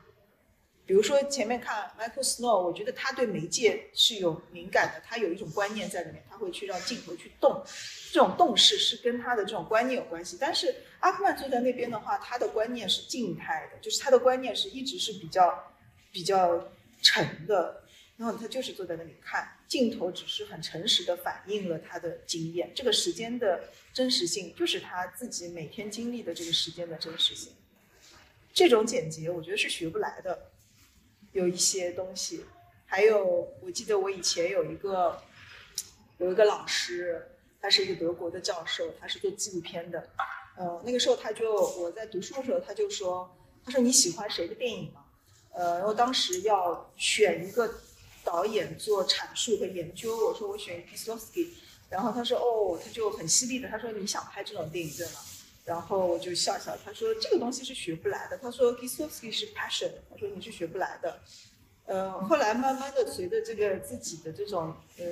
[0.85, 7.63] 比如说前面看 Michael Snow，我觉得他对媒介是有敏感的，他有一种观念在里面，他会去让镜头去动，
[8.11, 10.37] 这种动势是跟他的这种观念有关系。
[10.37, 15.73] 但是阿克曼坐在那边的话，他的观念是静态的，就是他的观念是一直是比较
[16.11, 16.69] 比较
[17.01, 17.83] 沉的，
[18.17, 27.53] 然后他就是坐在那里看，镜头只是很诚实的反映了他的经验，这个时间的真实性就是他自己每天经历的这个时间的真实性。
[28.53, 30.51] 这种简洁，我觉得是学不来的。
[31.33, 32.45] 有一些东西，
[32.85, 35.21] 还有我记得我以前有一个
[36.19, 37.29] 有一个老师，
[37.59, 40.09] 他是一个德国的教授，他是做纪录片的。
[40.55, 45.03] 呃，那个时候他就我在读书的时候，他就说，他说你喜欢谁的电影吗？
[45.51, 47.75] 呃，然后当时要选一个
[48.23, 51.49] 导演做阐述和研究，我说我选 Kieslowski，
[51.89, 55.19] 然后他说哦，他就很犀利的，他说你想拍这种电影对吗？
[55.65, 58.37] 然后我就笑笑，他说这个东西是学不来的。
[58.37, 61.21] 他说 Kieslowski 是 passion，他说你是学不来的。
[61.85, 65.05] 呃，后来慢慢的随着这个自己的这种呃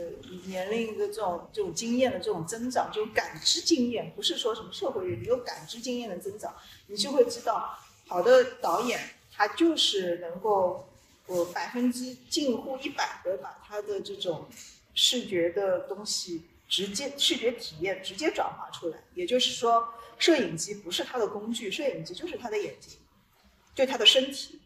[0.45, 6.53] 年龄的这种这种经验的这种增长，就感知经验，不是说什么社会阅历，有感知经验的增长，
[6.87, 7.77] 你就会知道，
[8.07, 8.99] 好的导演
[9.31, 10.87] 他就是能够
[11.27, 14.47] 我百分之近乎一百的把他的这种
[14.93, 19.93] 视觉的东西直接视觉体验直接转化出来，也就是说。
[20.21, 22.99] 摄影机不是他的工具，摄影机就是他的眼睛，
[23.73, 24.61] 就他的身体。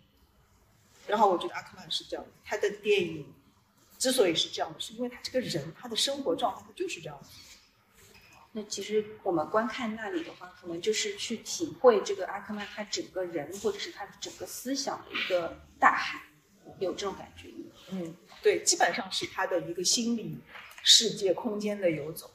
[1.08, 3.34] 然后我觉得阿克曼是这样的，他的电影
[3.98, 7.30] 之所以是这样的，是因为他这个人他的生活状态他就是这样的。
[8.52, 16.22] 那其实我们观看那里的话，可能就是去体会这个阿克曼他整个人或者是他的整个思想的一个大海，
[16.80, 17.50] 有这种感觉。
[17.92, 20.38] 嗯，对，基本上是他的一个心理
[20.84, 22.30] 世界空间的游走。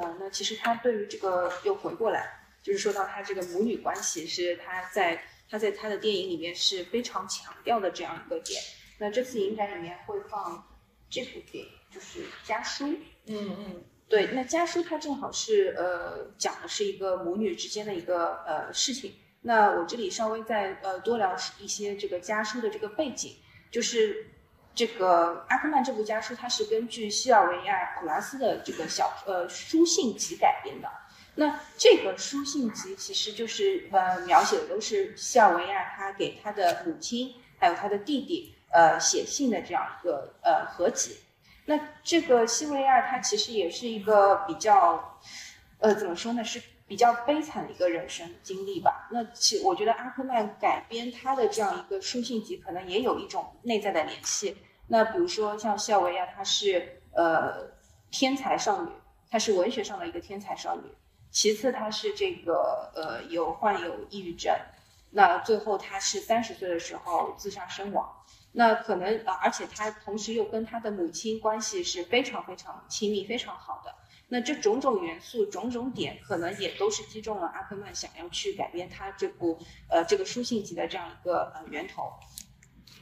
[0.00, 8.60] 呃，那其实他对于这个又回过来，就是说到他这个母女关系是他在他在他的电影里面是非常强调的这样一个点。
[8.98, 10.64] 那这次影展里面会放
[11.08, 12.86] 这部电影，就是《家书》。
[13.26, 19.14] 嗯嗯，对，那《家书》它正好是呃讲的是一个母女之间的一个呃事情。
[19.42, 23.36] 那我这里稍微再呃多聊一些这个《家书》的这个背景，
[23.70, 24.26] 就是。
[24.74, 30.88] 这个阿克曼这部家书，它是根据西尔维亚·普拉斯的这个小呃书信集改编的。
[31.34, 41.16] 那这个书信集其实就是呃描写的都是西尔维亚他给他的母亲还有他的弟弟呃写信的这样一个呃合集。
[41.66, 45.20] 那这个西维亚他其实也是一个比较
[45.78, 46.60] 呃怎么说呢是
[46.90, 49.08] 比较悲惨的一个人生经历吧。
[49.12, 54.56] 那其我觉得阿克曼改编他的这样一个书信集，可能也有一种内在的联系。
[54.88, 57.70] 那比如说像西尔维亚，她是呃
[58.10, 58.90] 天才少女，
[59.30, 60.82] 她是文学上的一个天才少女。
[61.30, 64.52] 其次，她是这个呃有患有抑郁症。
[65.12, 68.12] 那最后，她是三十岁的时候自杀身亡。
[68.50, 73.94] 那可能呃，而且她同时又跟她的母亲关系是非常非常亲密、非常好的。
[74.32, 79.58] 那这种种元素、种种点，可能也都是击中了阿克曼想要去改变他这部
[79.88, 82.12] 呃这个书信集的这样一个呃源头。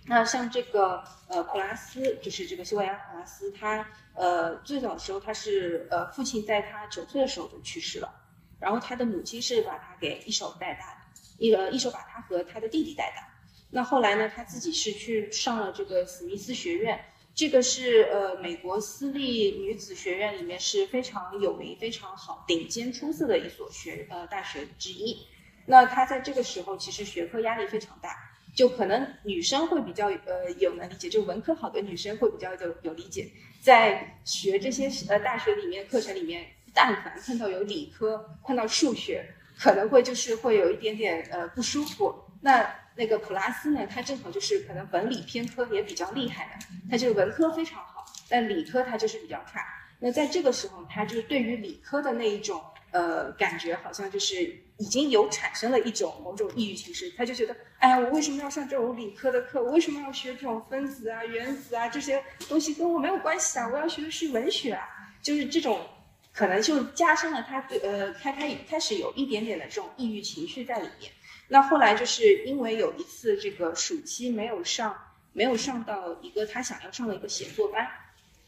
[0.07, 8.11] 那像这个呃普拉斯，就是这个西班牙普拉斯，他呃最早的时候他是呃父亲在他九岁的时候就去世了，
[8.59, 13.29] 然后他的母亲是把他给一手带大的，一个一手把他和他的弟弟带大。
[13.71, 16.99] 那后来呢，他自己是去上了这个史密斯学院，
[17.39, 25.17] 这个是呃美国私立女子学院里面是非常有名、非常好、顶尖出色的一所学呃大学之一。
[25.65, 28.11] 那他在这个时候其实学科压力非常大。
[28.57, 33.31] 就可能女生会比较呃有能理解，就文科好的女生会比较有有理解，
[33.63, 39.25] 在学这些呃大学里面课程里面，但凡碰到有理科，碰到数学，
[39.57, 42.13] 可能会就是会有一点点呃不舒服。
[42.41, 42.69] 那
[42.99, 49.65] 那个普拉斯呢，他正好就是可能文理偏科也比较厉害的，他就是文科非常好，但理科他就是比较差。
[50.01, 54.43] 那在这个时候，他就是对于理科的那一种呃感觉，好像就是
[54.79, 57.57] 已经有产生了一种某种抑郁情绪，他就觉得。
[57.79, 59.63] 哎呀，我为什么要上这种理科的课？
[59.63, 63.69] 我为什么要学这种分子啊、原子啊这些东西跟我没有关系啊？
[63.73, 64.85] 我要学的是文学啊！
[65.23, 65.87] 就是这种，
[66.33, 71.13] 可能就加深了他对呃，开开开始有一点点的这种抑郁情绪在里面。
[71.49, 74.97] 那后来就是因为有一次这个暑期没有上，
[75.33, 77.89] 没有上到一个他想要上的一个写作班，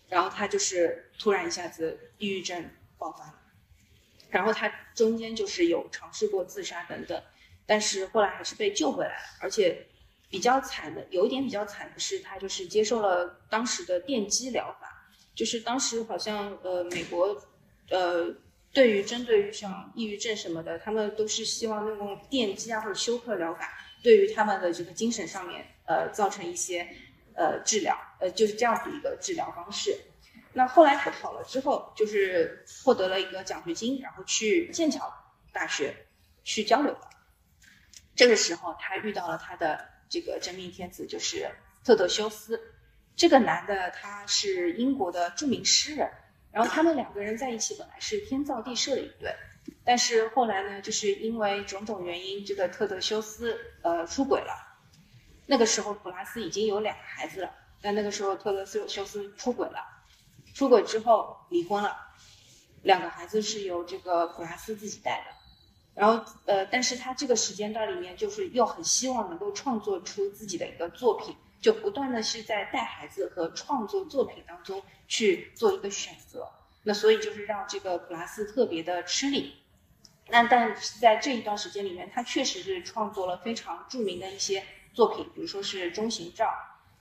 [0.09, 3.35] 然后他就是突然一下子抑郁症爆发了，
[4.29, 7.23] 然后他中间就是有尝试过自杀等等。
[7.67, 9.87] 但是后来还是被救回来了，而且
[10.29, 17.41] 比较惨的，有一点比较惨的是，他就是接受了当时的电击疗法，就是当时好像呃美国，
[17.89, 18.27] 呃
[18.73, 26.89] 对于针对于像抑郁症什么的，他们都是希望那种电击啊或者休克疗法，对于他们的这个精神上面呃造成一些
[27.35, 29.99] 呃治疗，呃就是这样子一个治疗方式。
[30.53, 35.13] 那后来他好了之后，就是获得了一个奖学金，然后去剑桥
[35.53, 35.95] 大学
[36.43, 37.11] 去交流了。
[38.17, 41.49] 这个时候，他遇到了他的这个真命天子，就是
[41.85, 42.61] 特德修斯。
[43.17, 46.11] 这个男的他是英国的著名诗人，
[46.53, 49.35] 然后他们两个人在一起本来是天造地设的一对，
[49.85, 54.53] 但是后来呢，就是因为种种原因，这个特德修斯呃出轨了。
[55.47, 59.79] 那个时候普拉斯已经有两个孩子了，但那个时候特德修修斯出轨了，
[60.55, 61.97] 出轨之后离婚了，
[62.83, 65.37] 两个孩子是由这个普拉斯自己带的。
[65.95, 71.37] 然后呃，但是他这个时间段里面，就是又很希望能够创作出自己的一个作品。
[71.61, 76.49] 就不断的是在带孩子和创作作品当中去做一个选择，
[76.83, 79.55] 那所以就是让这个普拉斯特别的吃力。
[80.29, 86.47] 那但是在这一段时间里面，他确实是创作了非常著名的一些作品，比如说是《中行照》，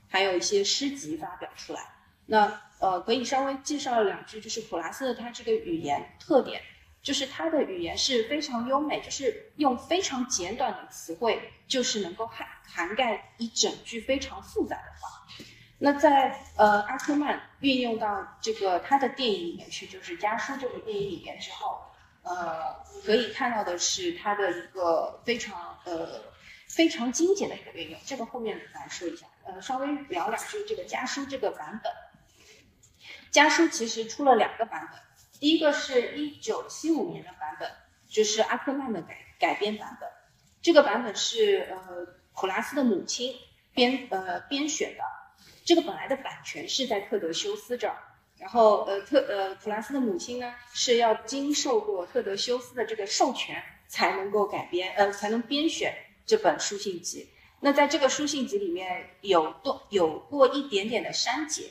[0.09, 1.81] 还有一些诗集发表出来。
[2.25, 6.61] 那呃，可以稍微介绍两句，就是普拉斯的他这个语言特点。
[7.01, 15.25] 就是他的语言是非常优美，就是用非常简短的词汇，就是能够涵涵盖一整句非常复杂的话。
[15.79, 21.81] 那在呃阿克曼运用到这个他的电影里面去，就是《家书》这部电影里面之后，
[22.23, 22.75] 呃，
[23.05, 26.21] 可以看到的是他的一个非常呃
[26.67, 27.99] 非常精简的一个运用。
[28.05, 31.91] 这个后面来说一下，呃，稍微聊两句这个《家书》这个版本。
[33.31, 34.99] 《家书》其实出了两个版本。
[35.39, 37.71] 第一个是一九七五年的版本，
[38.09, 40.09] 就是阿克曼的改改编版本。
[40.61, 43.33] 这个版本是呃普拉斯的母亲
[43.73, 45.03] 编呃编选的。
[45.63, 47.95] 这个本来的版权是在特德修斯这儿，
[48.37, 55.93] 然后呃特呃普拉斯的母亲呢是要经受过特德修斯的这个授权才能够改编呃才能编选
[56.25, 57.29] 这本书信集。
[57.61, 61.69] 那在这个书信集里面有多有过一点点的删减。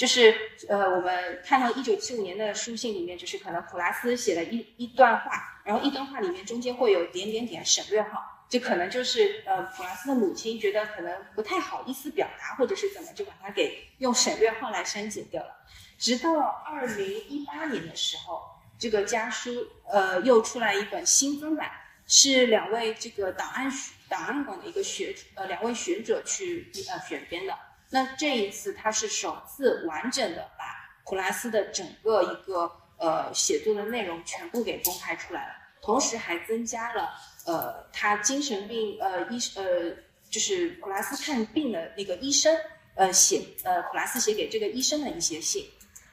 [0.00, 0.34] 就是
[0.66, 15.54] 呃，我们看到一九七五年的书信里面，就是可能普拉斯写了一一段话，然后一段话里面中间会有点点点省略号，就可能就是呃普拉斯的母亲觉得可能不太好意思表达，或者是怎么，就把它给用省略号来删减掉了。
[15.98, 18.40] 直到二零一八年的时候，
[18.78, 21.70] 这个家书呃又出来一本新增版，
[22.06, 23.70] 是两位这个档案
[24.08, 27.54] 档案馆的一个学呃两位学者去呃选编的。
[27.90, 30.64] 那这一次，他是首次完整的把
[31.04, 37.10] 普拉斯的整个一个呃写作的内容全部给公开出来了，同时还增加了
[37.46, 39.90] 呃他精神病呃医呃
[40.30, 42.56] 就是普拉斯看病的那个医生
[42.94, 45.68] 呃写呃普拉斯写给这个医生的一些信，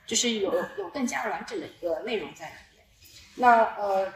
[0.08, 2.86] 就是有有更加完整的一个内容在里面。
[3.36, 4.12] 那呃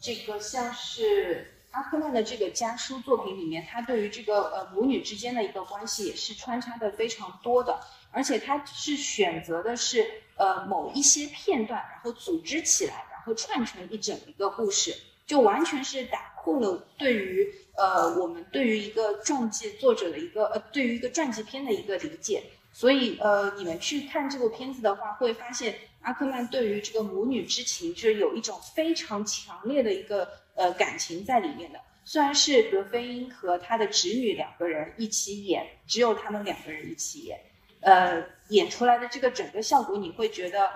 [0.00, 1.52] 这个像是。
[1.76, 7.78] 阿克曼的这个家书作品里面，他对于这个呃母女之间的一个关系也是穿插的非常多的，
[8.10, 14.96] 而且他是选择的是呃某一些片段，然后组织起来，然后串成一整一个故事，
[15.26, 17.46] 就完全是打破了对于
[17.76, 22.42] 呃我们对于一个传记作者的一个呃对于一个传记片的一个理解。
[22.72, 30.26] 所以呃你们去看这部片子的话，会发现阿克曼对于这个母女之情是有一种非常强烈的一个。
[30.56, 37.38] 呃，感情在里面的，虽然是德菲因和他的侄女两个人一起演，只有他们两个人一起演，
[37.80, 40.70] 呃，演出来的这个整个效果，你会觉得，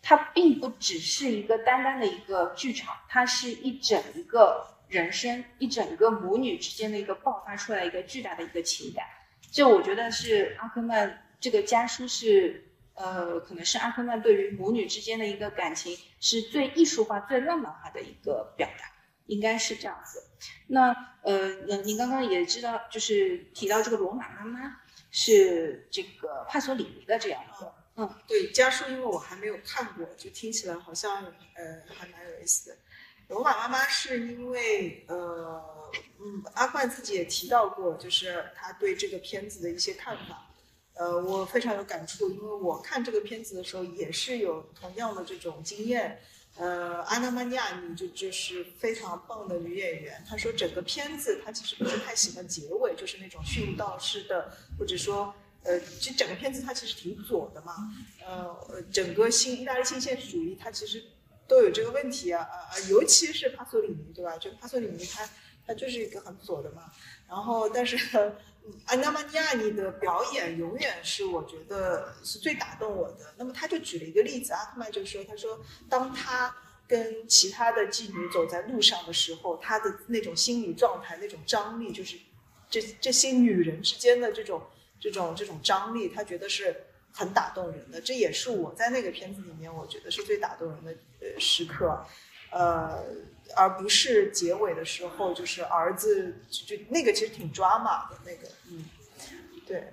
[0.00, 9.04] 它并不只是一个单单的一个剧场，它是一整一个人生，一整个母女之间的一个爆发出来一个巨大的一个情感。
[9.50, 18.84] 就我觉得是阿克曼这个家书是，呃，可能是阿克曼对于母女之间的一个感情是最艺术化、最浪漫化的一个表达。
[19.28, 20.24] 应该是这样子，
[20.68, 20.88] 那
[21.22, 32.76] 呃，那您刚刚也知道，就是提到这个罗马妈妈是这个帕索里尼的这样一个，嗯，对，家书，因为我还没有看过，就听起来好像呃还蛮有意思的。
[33.28, 35.62] 罗马妈妈是因为呃，
[36.18, 40.50] 嗯，阿冠自己也提到过，就是他对这个片子的一些看法，
[40.94, 46.18] 呃，我非常有感触，因为我看这个片子的时候也是有同样的这种经验。
[46.58, 50.24] 呃，安娜玛尼亚女就就是非常棒的女演员。
[50.28, 55.32] 她说整个片子她其实不是太喜欢结尾，就是那种殉道式的，或者说，
[55.62, 57.74] 呃，其实整个片子它其实挺左的嘛。
[58.26, 61.02] 呃，整个新意大利新现实主义它其实
[61.46, 64.36] 都有这个问题啊啊啊，尤其是帕索里尼，对吧？
[64.36, 65.28] 就帕索里尼他
[65.64, 66.90] 他就是一个很左的嘛。
[67.28, 67.96] 然后，但是。
[68.86, 73.34] 安娜玛尼亚尼的表演永远是我觉得是最打动我的。
[73.36, 76.54] 那么他就举了一个例子，阿克曼就说：“他说，当他
[76.86, 82.16] 跟其他的妓女走在路上的时候，他的那种心理状态、那种张力，就是
[82.70, 84.62] 这这些女人之间的这种
[84.98, 88.00] 这种这种张力，他觉得是很打动人的。
[88.00, 92.04] 这也是我在那个片子里面，我觉得是最打动人的呃时刻，
[92.50, 93.04] 呃，
[93.56, 98.84] 而不是结尾的时候，就是儿子就就那个其实挺抓马的那个，嗯，
[99.66, 99.92] 对，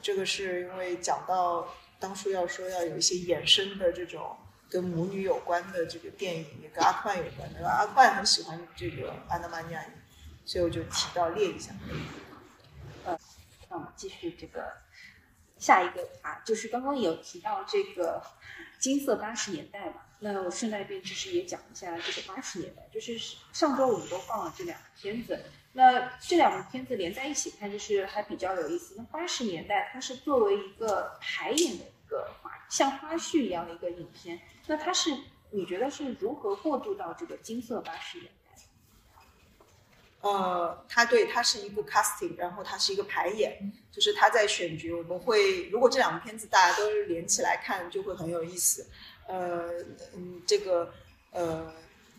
[0.00, 4.36] 这个是因为讲到当初要说要有一些衍生的这种
[4.68, 9.84] 跟母女有关的这个电影，也跟阿宽有关的，阿宽很喜欢这个安娜玛尼亚，
[10.44, 11.72] 所以我就提到列一下。
[11.90, 12.00] 嗯
[13.68, 14.64] 那我们继续这个
[15.58, 18.22] 下一个啊，就是刚刚有提到这个
[18.78, 23.18] 金色八十年代嘛，那我顺带便其实也讲一下这个八十年代，就是
[23.52, 25.44] 上周我们都放了这两个片子，
[25.74, 28.94] 那这两个片子连在一起看，就是还比较有意思。
[28.96, 35.14] 那八十年代它是作为一个排演的一个花，像花絮一样的一个影片，那它是
[35.50, 38.32] 你觉得是如何过渡到这个金色八十年代？
[40.22, 44.96] 呃，它对，它是一个 casting，然后它是一个排演，就是它在选角。
[44.96, 48.88] 我们会，如果这两个片子大家都连起来看，就会很有意思。
[49.26, 49.68] 呃，
[50.14, 50.92] 嗯，这个
[51.32, 51.72] 呃，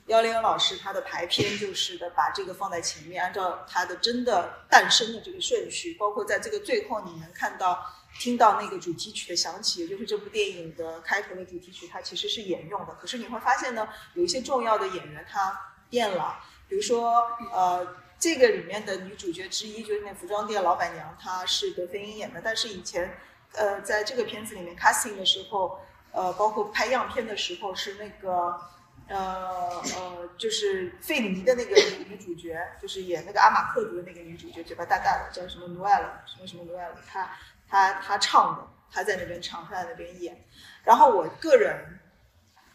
[0.07, 7.85] 幺零幺老师他的排片就是的，把这个放在前面，按照它的真的诞生的这个顺序，包括在这个最后你能看到、
[8.19, 12.95] 听到那个主题曲的响起，也就是这部电影的开头的主题曲，它其实是沿用的。
[12.99, 16.39] 可是你会发现呢，有一些重要的演员他变了。
[16.69, 22.41] 比如说，呃，这个里面的女主角之一就是那服装店老板娘，她是德菲英演的。
[22.43, 23.17] 但是以前，
[23.53, 25.79] 呃，在这个片子里面 casting 的时候，
[26.11, 28.59] 呃，包括拍样片的时候，是那个，
[29.07, 31.75] 呃呃，就是费里尼的那个
[32.07, 37.29] 女主角，就是演那个阿马克族的那个女主角，嘴巴大大的，叫什么努埃尔，什么什么努埃尔，她
[37.67, 40.43] 她她唱的，她在那边唱，她在那边演。
[40.83, 41.99] 然后我个人，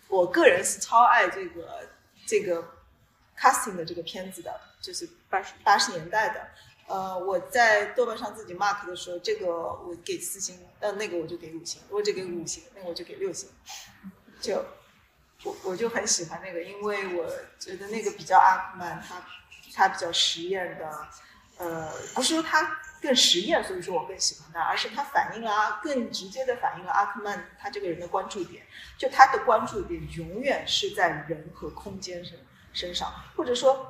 [0.08, 1.88] 我个人是超爱这个
[2.26, 2.62] 这个。
[3.34, 6.46] casting 的这个片子的，就是八十八十年代的，
[6.92, 13.48] 呃，我在豆瓣上自己 mark 的时候，这个我给四星，呃，那个我就给五星，如果这个五星，那个我就给六星，
[14.42, 14.62] 就
[15.42, 17.26] 我我就很喜欢那个，因为我
[17.58, 19.24] 觉得那个比较阿克曼，他
[19.74, 21.08] 他比较实验的，
[21.56, 28.62] 呃，不是说他更实验，所以说我更喜欢他，而是他反映了阿更直接的反映了阿克曼他这个人的关注点，
[28.98, 32.38] 就他的关注点永远是在人和空间身。
[32.74, 33.86] 身上，或者说，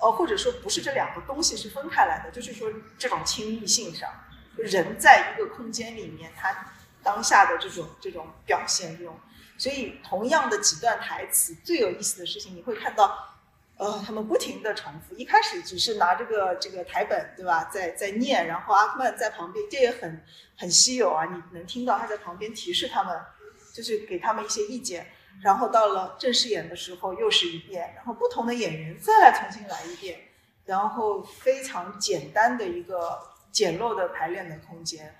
[0.00, 4.08] 呃，或者说不是这两个东西是分开来的，就是说这种亲密性上，
[4.56, 6.72] 人在一个空间里面，他
[7.02, 9.18] 当下的这种这种表现，这种，
[9.56, 13.34] 所以同样的几段台词，最有意思的事情，你会看到，
[13.76, 20.24] 呃，他们不停的重复，一开始只是拿这个这个台本，对吧，在在念，然后阿克曼在旁边，这也很
[20.56, 23.20] 很稀有啊，你能听到他在旁边提示他们，
[23.72, 25.10] 就是给他们一些意见。
[25.42, 30.18] 然后到了正式演的时候又是一遍，然后不同的演员再来重新来一遍，
[30.64, 33.18] 然后非常简单的一个
[33.52, 35.14] 简陋的排练的空间。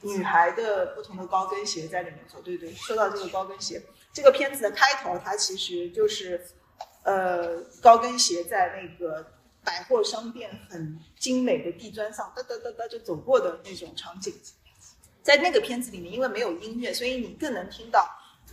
[0.00, 2.72] 女孩的不同的高跟鞋在里面走，对对。
[2.72, 3.82] 说到这个高跟鞋，
[4.12, 6.44] 这个片子的开头它其实就是，
[7.04, 9.32] 呃，高跟鞋在那个
[9.64, 14.34] 百货商店很精美的地砖上哒哒哒哒就走过的那种场景。
[15.22, 18.06] 在那个片子里面，因为没有音乐，所以你更能听到。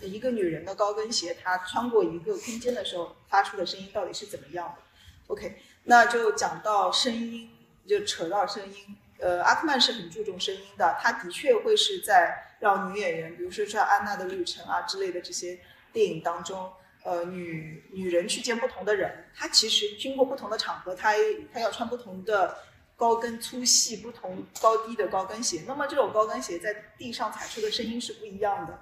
[0.08, 4.82] 一个女人的高跟鞋，她穿过一个空间的时候发出的声音到底是怎么样的
[5.28, 7.50] ？OK，那就讲到声音，
[7.88, 8.98] 就扯到声音。
[9.20, 15.60] 呃，阿克曼是很注重声音的，他的确会是在让女演员，比如说像《安娜的旅程》啊之类的这些
[15.94, 16.74] 电影当中，
[17.04, 21.14] 呃，女女人去见不同的人，她其实经过不同的场合，她
[21.54, 22.58] 她要穿不同的
[22.96, 28.82] 高跟粗细、不同高低的高跟鞋，那么这种高跟鞋在地上踩出的声音是不一样的。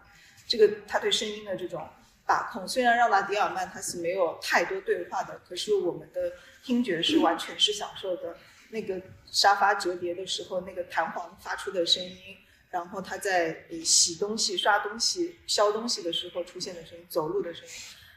[0.50, 1.88] 这个他对声音的这种
[2.26, 6.34] 把控，虽然让拉迪尔曼他是没有太多对话的，可是我们的
[6.64, 8.36] 听觉是完全是享受的。
[8.72, 9.00] 那个
[9.32, 12.38] 沙发折叠的时候，那个弹簧发出的声音，
[12.72, 17.72] 然后他在洗东西、刷东西、削东西的时候出现的声音，走路的声音。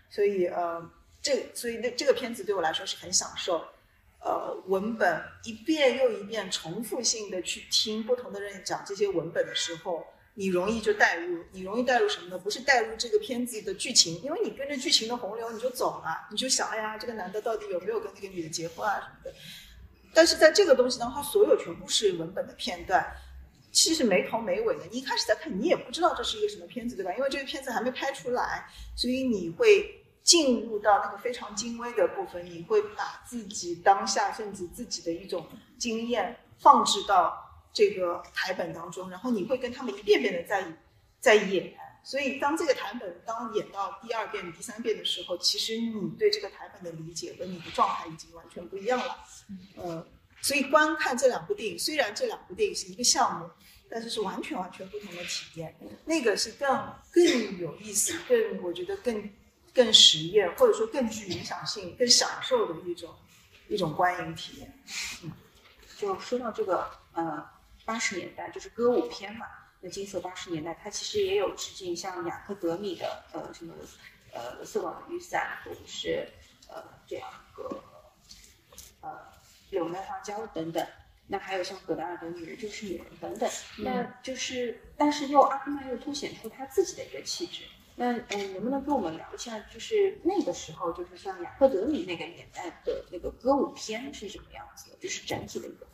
[0.09, 0.91] 所以呃，
[1.21, 3.63] 这所以那这个片子对我来说是很享受。
[4.21, 10.07] 呃，文本一遍又一遍重复性的去听不同的人讲这些文本的时候。
[10.35, 12.39] 你容易就带入，你容易带入什么呢？
[12.39, 19.35] 不是带入这个片子的剧情，因为你跟着剧情的洪流你就走了，你就想，哎呀，这个男的到底有没有跟那个女的结婚啊什么的。
[20.15, 23.07] 但是在这个东西当中，所有全部是文本的片段，
[23.73, 24.87] 其实没头没尾的。
[24.91, 27.13] 你一开始在看，你也不知道这是一个什么片子，对吧？
[27.13, 35.47] 因为这个片子还没拍出来，所以你会进入到那个非常精微的部分，你会把自己当下甚至自己的一种
[35.79, 37.39] 经验放置到。
[37.73, 40.65] 这个台本当中，然后你会跟他们一遍遍的在
[41.21, 41.73] 在演，
[42.05, 49.19] 所以当这个台本当演到第二遍、第三遍的时候，其实你对这个台本的理解和你的状态已经完全不一样了。
[49.77, 50.07] 呃，
[50.41, 53.49] 所以观看这两部电影，虽然这两部电影是一个项目，
[53.89, 55.75] 但是是完全完全不同的体验。
[56.05, 56.69] 那个是更
[57.13, 59.31] 更有意思，更我觉得更
[59.73, 63.15] 更实验，或者说更具影响性、更享受的一种
[63.69, 64.73] 一种观影体验。
[65.97, 67.47] 就说到这个呃
[67.85, 69.47] 八十年代，就是歌舞片嘛，
[69.81, 73.75] 那金色八十年代，它其实也有致敬像雅克德米的呃什么
[74.33, 76.29] 呃色广的雨伞，或者是
[76.69, 77.83] 呃这样一个
[79.01, 79.19] 呃
[79.71, 80.87] 柳麦花椒等等。
[81.29, 83.49] 那还有像葛达尔的《女人就是女人》等等，
[83.79, 87.63] 那就是但是又阿克曼又凸显出他自己的一个气质。
[87.95, 94.97] 那嗯，能不能跟我们聊一下，就是那个时候，就是像雅克德米那个年代的那个歌舞片是什么样子的？
[94.99, 95.87] 就是整体的一个。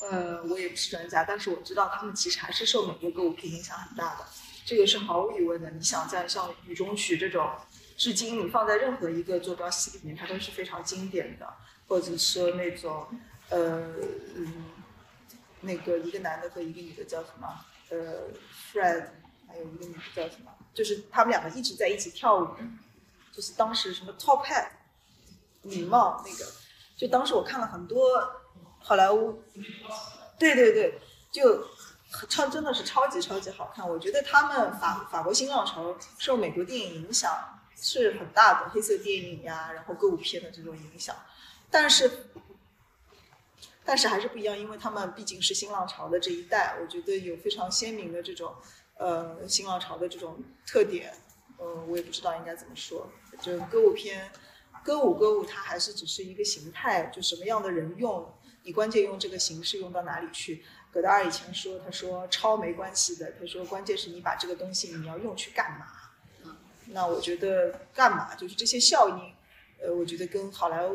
[0.00, 4.24] 呃，我也不是专家，但是我知道他们其实还是受美国歌舞片影响很大的，
[4.64, 5.70] 这个是毫无疑问的。
[5.70, 7.50] 你想在像《雨中曲》这种，
[7.96, 11.46] 至今你放在任何一个坐标系里面，它都是非常经典的，
[11.86, 13.06] 或者说那种，
[13.50, 13.92] 呃，
[14.36, 14.64] 嗯，
[15.60, 17.46] 那个一个男的和一个女的叫什么？
[17.90, 18.28] 呃
[18.72, 19.08] ，Fred，
[19.48, 20.50] 还有一个女的叫什么？
[20.72, 22.48] 就是他们两个一直在一起跳舞，
[23.32, 24.68] 就是当时什么 Top Hat，
[25.62, 26.46] 礼帽那个，
[26.96, 28.39] 就当时我看了很多
[28.80, 29.42] 好莱坞，
[30.38, 30.98] 对对对，
[31.30, 31.64] 就
[32.28, 33.88] 超真的是超级超级好看。
[33.88, 37.32] 我觉得他们法法国新浪潮受美国电影影响
[37.76, 41.14] 是很大的，黑色电影呀，然后歌舞片的这种影响，
[41.70, 42.26] 但是
[43.84, 48.54] 但是还是不一样，因为他们毕竟是新浪潮的这一代，我觉得有非常鲜明的这种。
[49.00, 50.36] 呃，新浪潮的这种
[50.66, 51.10] 特点，
[51.56, 53.10] 呃，我也不知道应该怎么说。
[53.40, 54.30] 就歌舞片，
[54.84, 58.30] 歌舞歌舞，它还是只是一个形态，就什么样的人用，
[58.62, 60.64] 你关键用这个形式用到哪里去。
[60.92, 65.86] 葛达尔以前说，他说抄没关系的，他说关键是你把这个东西你要用去干嘛。
[66.44, 66.56] 嗯
[66.86, 69.34] 那我觉得干嘛就是这些效应，
[69.80, 70.94] 呃，我觉得跟好莱坞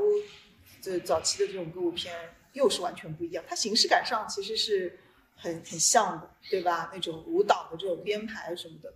[0.81, 2.13] 这早期的这种歌舞片
[2.53, 3.43] 又是完全不一样。
[3.47, 4.99] 它形式感上其实是。
[5.37, 6.89] 很很像的，对吧？
[6.93, 8.91] 那种舞蹈的这种编排什么的，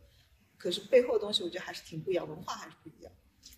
[0.57, 3.11] 可是背后的东西我觉得还是挺不一样，文化还是不一样。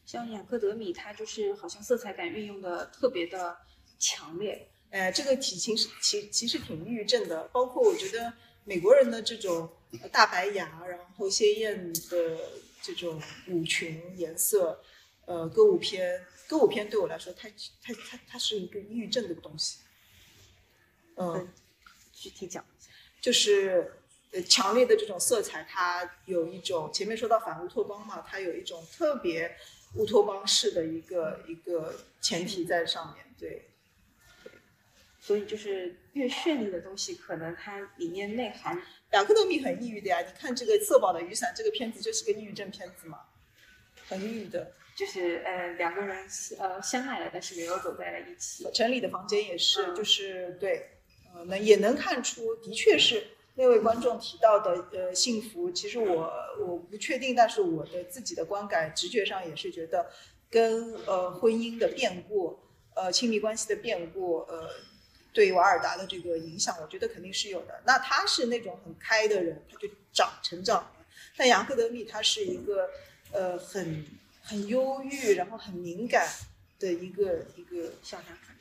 [0.03, 3.55] 像雅克德米，他就是好像色彩感运用的特别的
[3.99, 4.70] 强烈。
[4.91, 7.47] 哎，这个体型是其其实挺抑郁症的。
[7.47, 8.31] 包括我觉得
[8.65, 9.69] 美国人的这种
[10.11, 12.37] 大白牙，然后鲜艳的
[12.81, 14.83] 这种舞裙颜色，
[15.25, 17.49] 呃，歌舞片，歌舞片对我来说，它
[17.81, 19.79] 它它它是一个抑郁症的东西。
[21.15, 21.49] 嗯。
[22.13, 23.93] 具体讲一下，就是
[24.31, 29.57] 呃强烈的这种色彩，它有一种前面说到反乌托邦嘛，它有一种特别
[29.95, 33.70] 乌托邦式的一个一个前提在上面，对。
[35.21, 38.81] 所以就是越绚丽的东西，可能它里面内涵。
[39.11, 43.19] 雅克德米很抑郁的呀，你看这个《色宝的雨伞》这个片子就是个抑郁症片子嘛，
[44.09, 44.73] 很抑郁的。
[44.93, 46.27] 就是呃两个人
[46.59, 48.67] 呃相爱了，但是没有走在了一起。
[48.73, 50.87] 城里的房间也是，就是对。
[51.33, 53.25] 呃，那也能看出，的确是
[53.55, 55.71] 那位观众提到的，呃，幸福。
[55.71, 56.29] 其实我
[56.59, 60.11] 我不确定，但是我的自己的观感，直觉上也是觉得，
[60.49, 62.59] 跟呃婚姻的变故，
[62.95, 64.69] 呃亲密关系的变故，呃，
[65.33, 67.81] 对瓦尔达的这个影响，我觉得肯定是有的。
[67.85, 71.05] 那他是那种很开的人，他就长成长了。
[71.37, 72.89] 但雅克德米他是一个
[73.31, 74.05] 呃很
[74.43, 76.27] 很忧郁，然后很敏感
[76.79, 78.51] 的一个一个小男孩。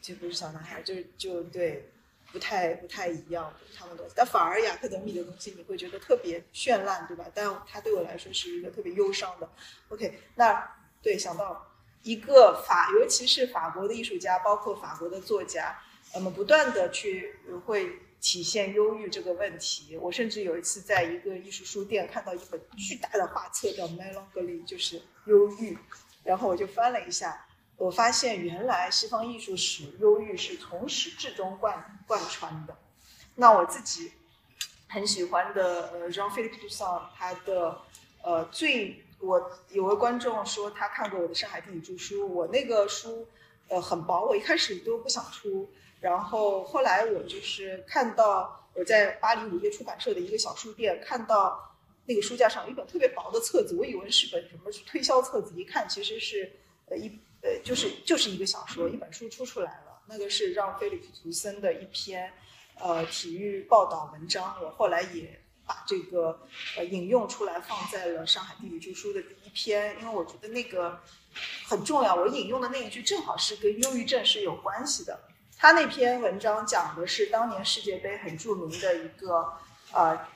[0.00, 1.90] 就不是小男孩，就是就对，
[2.32, 4.12] 不太不太一样他们东西。
[4.16, 7.26] 但反而雅克德米的东西，你会觉得特别绚烂，对吧？
[7.34, 9.46] 但它对我来说是一个特别忧伤的。
[9.90, 10.66] OK，那
[11.02, 11.70] 对想到
[12.02, 15.78] 一个法，尤其是法国的艺术家，包括法国的作家，
[16.14, 19.96] 那么不断的去会体现忧郁这个问题。
[19.96, 25.76] 我甚至有一次在一个艺术书店看到一本巨大的画册，叫《Melancholy》，就是忧郁，
[26.24, 27.46] 然后我就翻了一下。
[27.76, 32.76] 我发现原来西方艺术史忧郁是从始至终贯贯穿的。
[33.36, 34.12] 那我自己
[34.88, 37.82] 很喜欢的呃，Jean-Philippe Toussaint，他的
[38.22, 43.26] 呃最我有位观众说他看过我的《上海电影著书》，我那个书
[43.68, 45.68] 呃很薄，我一开始都不想出，
[46.00, 51.74] 然后后来我就是看到我在巴黎五月出版社的一个小书店看到
[52.06, 56.52] 那个书架上有一本特别薄的册子，我以为是本什么推销册子，一看其实是
[56.86, 57.18] 呃一。
[57.40, 60.02] 呃，就是就是一个小说，一本书出出来了。
[60.08, 62.32] 那个是让菲利普·图森的一篇，
[62.80, 64.56] 呃，体育报道文章。
[64.60, 66.40] 我后来也把这个
[66.76, 71.00] 呃引用出来，放在了《上海地理著书》的第一篇，因为我觉得那个
[71.68, 72.14] 很重要。
[72.14, 75.20] 我引用的那一句正好是跟忧郁症是有关系的。
[75.58, 79.52] 他那篇文章讲的是当年世界杯很著名的一个
[79.92, 80.26] 呃，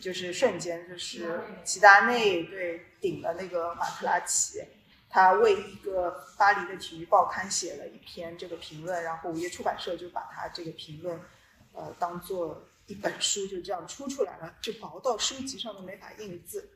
[0.00, 4.62] 就是瞬间，就是齐达内对顶了那个马特拉齐。
[5.10, 11.18] 他为一个巴黎的体育报刊写了一篇这个评论，然后午夜出版社就把他这个评论，
[11.72, 16.68] 呃，当做一本书就这样出出来了，就薄到书籍上都没法印字。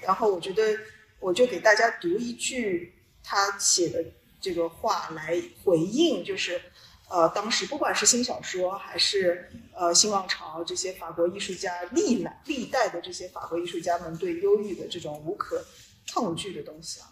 [0.00, 0.78] 然后我觉得，
[1.20, 4.04] 我就给大家读一句他写的
[4.40, 6.60] 这个话来回应，就是，
[7.08, 15.62] 呃，当时不管是新小说还是呃新浪潮这些法国艺术家历来历代的这些法国艺术家们对忧郁的这种无可
[16.10, 17.08] 抗拒的东西啊。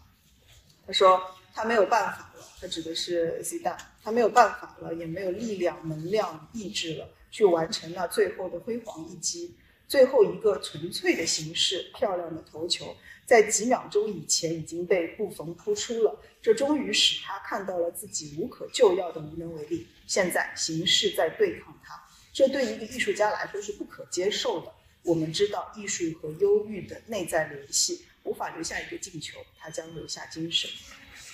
[0.86, 1.20] 他说
[1.52, 9.55] 他没有办法了，他指的是 C 大，他没有办法了，也没有力量、能量、意志了，去完成了最后的辉煌一击。
[9.86, 12.94] 最后一个纯粹的形式，漂亮的头球，
[13.24, 19.86] 在几秒钟以前已经被布冯扑出了，这终于使他看到了自己无可救药的无能为力。
[20.06, 21.98] 现在形势在对抗他，
[22.34, 24.70] 这对一个艺术家来说是不可接受的。
[25.02, 30.68] 我们知道艺术和忧郁的内在联系，无法留下一个进球，他将留下精神。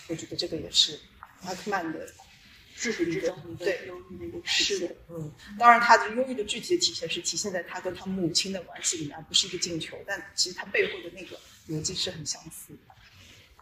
[0.06, 1.00] 我觉得这个也是
[1.42, 2.06] 阿克曼的
[2.74, 11.38] 至始至终对忧郁的一个体是的。，嗯，当然他的忧郁的具体的体现是体现在他跟他母亲的关系里面，而不是一个进球，但其实他背后的那个
[11.68, 12.94] 逻辑是很相似的。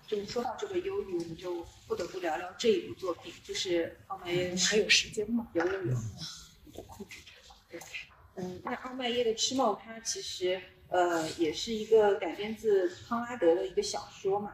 [0.09, 5.49] 就是说到这个忧郁，我们就不得不聊聊这一部作品，就是奥麦耶还有时间吗？
[5.55, 5.97] 有有有，
[6.73, 7.79] 我控制着。
[8.35, 14.53] 嗯，那奥麦耶的《吃梦》它其实呃也是一个改编自康拉德的一个小说嘛。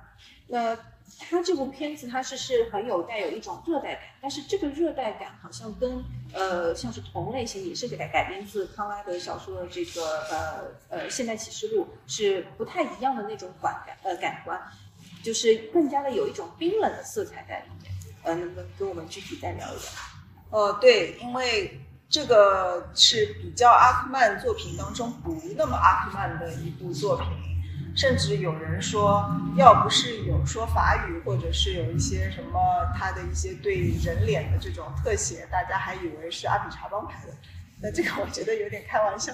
[0.48, 0.76] 那
[1.19, 14.61] 它这部片子它是是很有带有一种热带感，但是这个热带感好像跟呃像是同类型也是改改编自康拉德小说的这个呃呃《现代启示录》是不太一样的那种感感呃感官，
[15.23, 17.93] 就是更加的有一种冰冷的色彩在里面。
[18.24, 19.81] 呃，能不能跟我们具体再聊一聊？
[20.51, 21.81] 呃，对，因为
[22.11, 27.27] 这个是比较阿克曼作品当中不那么阿克曼的一部作品，
[27.98, 32.60] 甚至有人说，要不是有说法语，或者是有一些什么
[32.96, 37.32] 他的一些对人脸的这种特写，大家还以为是阿比查邦拍的。
[37.82, 39.32] 那这个我觉得有点开玩笑，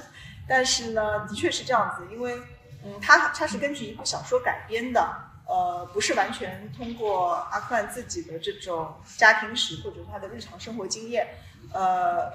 [0.48, 2.40] 但是呢，的确是这样子，因为
[2.82, 5.14] 嗯，他他是根据一部小说改编的。
[5.46, 11.28] 呃，不是完全通过阿克曼自己的这种家庭史或者他的日常生活经验，
[11.70, 12.32] 呃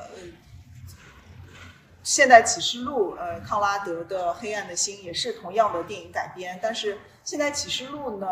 [2.03, 8.27] 现代启示录，呃，康拉德的《黑暗的心》也是同样的电影改编，但是现代启示录呢，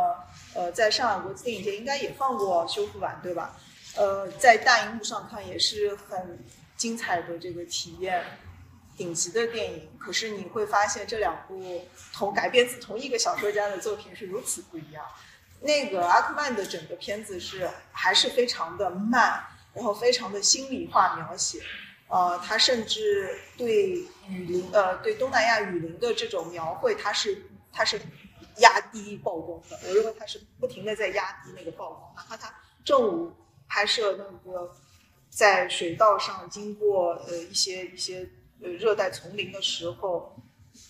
[0.53, 3.56] 呃，在上海国际电影节应该也放过修复版，对吧？
[3.95, 6.45] 呃，在大荧幕上看也是很
[6.76, 8.23] 精彩的这个体验。
[8.95, 15.06] 顶级的电影，可是你会发现这两部同改编自同一个小说家的作品是如此不一样。
[15.61, 19.45] 那个阿克曼的整个片子是还是非常的慢，
[19.76, 21.61] 然后非常的心理化描写，
[22.07, 23.91] 呃，他甚至对
[24.29, 27.99] 雨林呃对东南亚雨林的这种描绘，他是他是
[28.57, 29.79] 压低曝光的。
[29.88, 32.53] 我认为他是不停的在压低那个曝光，哪怕他
[32.84, 33.31] 正午
[33.67, 34.71] 拍摄那个
[35.29, 38.27] 在水道上经过呃一些一些。
[38.59, 40.35] 呃，热带丛林的时候，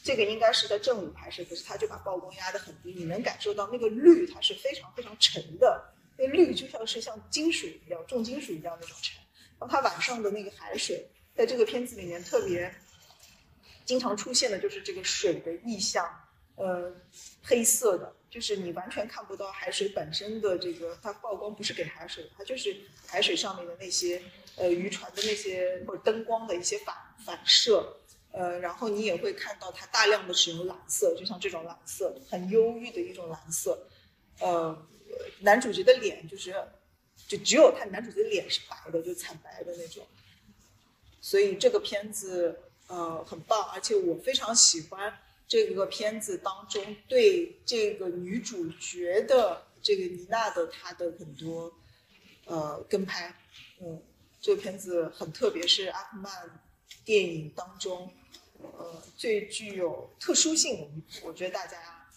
[0.01, 9.21] 这个应该是在正午拍摄，可是他就把曝光压得很低，你能感受到那个绿它是非常非常沉的，那绿就像是像金属一样，重金属一样那种沉。
[9.59, 12.73] 然后它晚上的那个海水，在这个片子里面特别
[13.85, 16.05] 经常出现的就是这个水的意象，
[16.55, 16.93] 呃，
[17.43, 22.75] 黑色的，就是你完全看不到海水本身的这个，它曝光不是给海水，它就是
[23.05, 24.21] 海水上面的那些
[24.57, 27.97] 呃渔船的那些或者灯光的一些反反射，
[28.31, 33.87] 呃，然后你也会看到它大量的使用蓝色，就像这种蓝色，很忧郁的一种蓝色，
[34.39, 34.87] 呃，
[35.39, 36.53] 男主角的脸就是
[37.27, 40.07] 就只有他男主角的脸是白的，就惨白的那种，
[41.19, 51.73] 所以这个片子呃很棒，而且我非常喜欢这个片子当中对这个女主角的这个妮娜的她的很多
[52.45, 53.35] 呃跟拍，
[53.81, 54.01] 嗯，
[54.39, 56.61] 这个片子很特别，是阿克曼
[57.03, 58.09] 电影当中
[58.61, 62.07] 呃最具有特殊性的，我觉得大家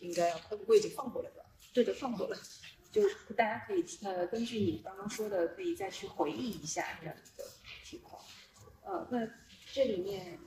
[0.00, 1.48] 应该要，不过已经放过了对吧？
[1.72, 2.36] 对的，放过了。
[2.90, 7.44] 就是大家可以呃根据你刚刚说的，可以再去回忆一下这样的
[7.84, 8.22] 情况。
[8.82, 9.28] 呃，那
[9.72, 10.38] 这里面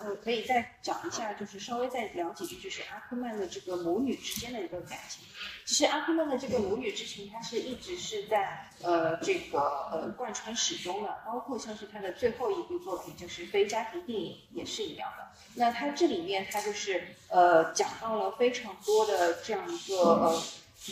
[0.00, 5.24] 呃可以再讲一下，就是稍微再聊几句，就是阿克曼的这个母女之间的一个感情。
[5.64, 9.58] 其实阿克曼的这个母女之情，它是一直是在呃这个
[9.92, 15.28] 呃贯穿始终的，包括像是他的最后一部作品就是非家庭电影也是一样的。
[15.54, 20.42] 那它这里面它就是呃讲到了非常多的这样一个呃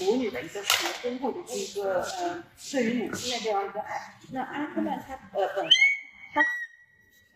[0.00, 4.14] 母女的一个情深，或者是一个呃对于母亲的这样一个爱。
[4.32, 5.70] 那阿克曼他呃本来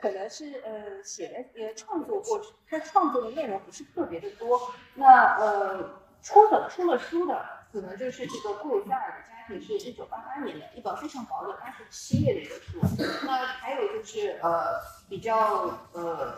[0.05, 4.71] 可能是呃写的呃创作过，他创作的内容不是特别的多。
[4.95, 12.79] 那呃出的出了书的，可能就是这个布鲁塞尔的家庭是一九八八年的一本非常薄的八十七页的一个书。
[13.25, 14.79] 那还有就是呃
[15.09, 16.37] 比较呃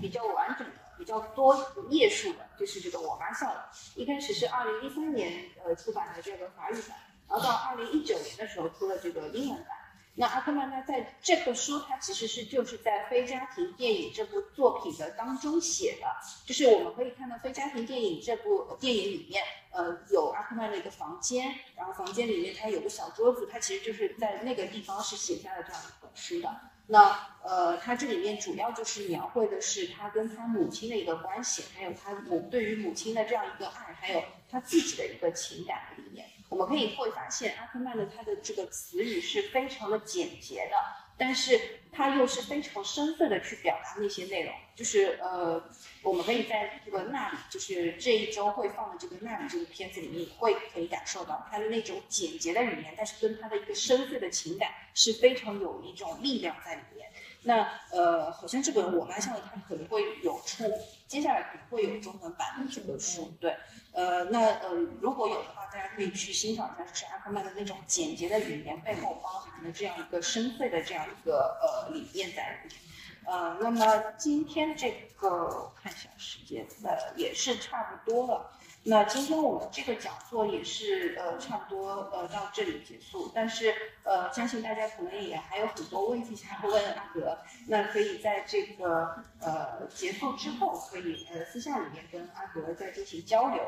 [0.00, 1.54] 比较完整的、比较多
[1.90, 3.68] 页数的，就是这个我妈笑了。
[3.94, 6.96] 一开始是二零一三年呃出版的这个法语版，
[7.28, 9.76] 然后到二零一九年的时候出了这个英文版。
[10.14, 16.06] 那阿克曼他在这个书，他其实是就是在非家庭电影这部作品的当中写的，
[16.44, 26.60] 就是我们可以看到非家庭电影这部电影里面，呃，有阿克曼的一个房间，然后房间里面他有个小桌子，他其实就是在那个地方是写下了这样一本书的。
[26.88, 36.26] 那呃，他这里面主要就是描绘的是他跟他母亲的一个关系，还有他母对于母亲的这样一个爱，还有他自己的一个情感里面。
[36.52, 40.76] 我们可以会发现，阿克曼的他的这个词语是非常的简洁的，
[41.16, 41.58] 但是
[41.90, 44.52] 他又是非常深邃的去表达那些内容。
[44.76, 45.62] 就是呃，
[46.02, 57.08] 我们可以在这个《那里》，就是这一周会放的这个《那里》这个片子里面，会可以感受到他的那种简洁的语言，但是跟他的一个深邃的情感是非常有一种力量在里面。
[57.44, 60.70] 那呃，好像这本《我妈笑了》它可能会有出，
[61.08, 63.56] 接下来可能会有中文版的这本书，对。
[63.92, 64.70] 呃，那呃，
[65.02, 72.78] 如果有的话，大家可以去欣赏一下，就是阿克曼的那种简洁的语言背后包含的这样一个深邃的这样一个呃理念在里面。
[73.24, 78.50] 呃，那么今天这个我看一下时间，呃，也是差不多了。
[78.84, 83.72] 那今天我们这个讲座也是呃差不多呃到这里结束，但是
[84.02, 87.38] 呃相信大家可能也还有很多问题想要问阿格，
[87.68, 93.62] 那可以在这个呃结束之后可以呃私下里面跟阿格再进行交流。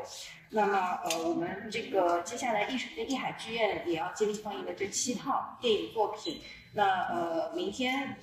[0.49, 6.41] 那么呃我们这个接下来艺术艺海剧院也要接力放映的这七套电影作品，
[6.73, 8.17] 那呃明天。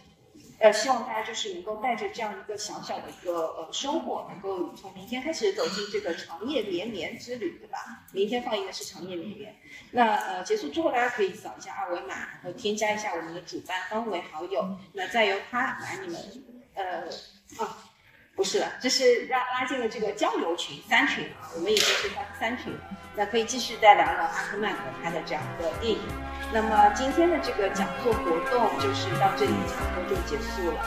[0.62, 8.04] 呃，希望大家就是能够带着这样一个小小的一个呃收获，能够从明天开始走进这个长夜连绵之旅，对吧？
[8.12, 9.56] 明天放映的是长夜连绵。
[9.90, 16.20] 那呃结束之后，大家可以扫一下二维码，然后添加一下我们的主办方为好友，那再由他来你们
[16.74, 17.08] 呃
[17.58, 17.76] 啊，
[18.36, 22.72] 不是了，这是拉拉进了这个交流群三群啊，我们已经是三三群，
[23.16, 25.98] 那可以继续再聊聊阿克曼和他的这样一个电影。
[26.54, 30.78] 那么今天的这个讲座活动就是到这里，讲座就结束了。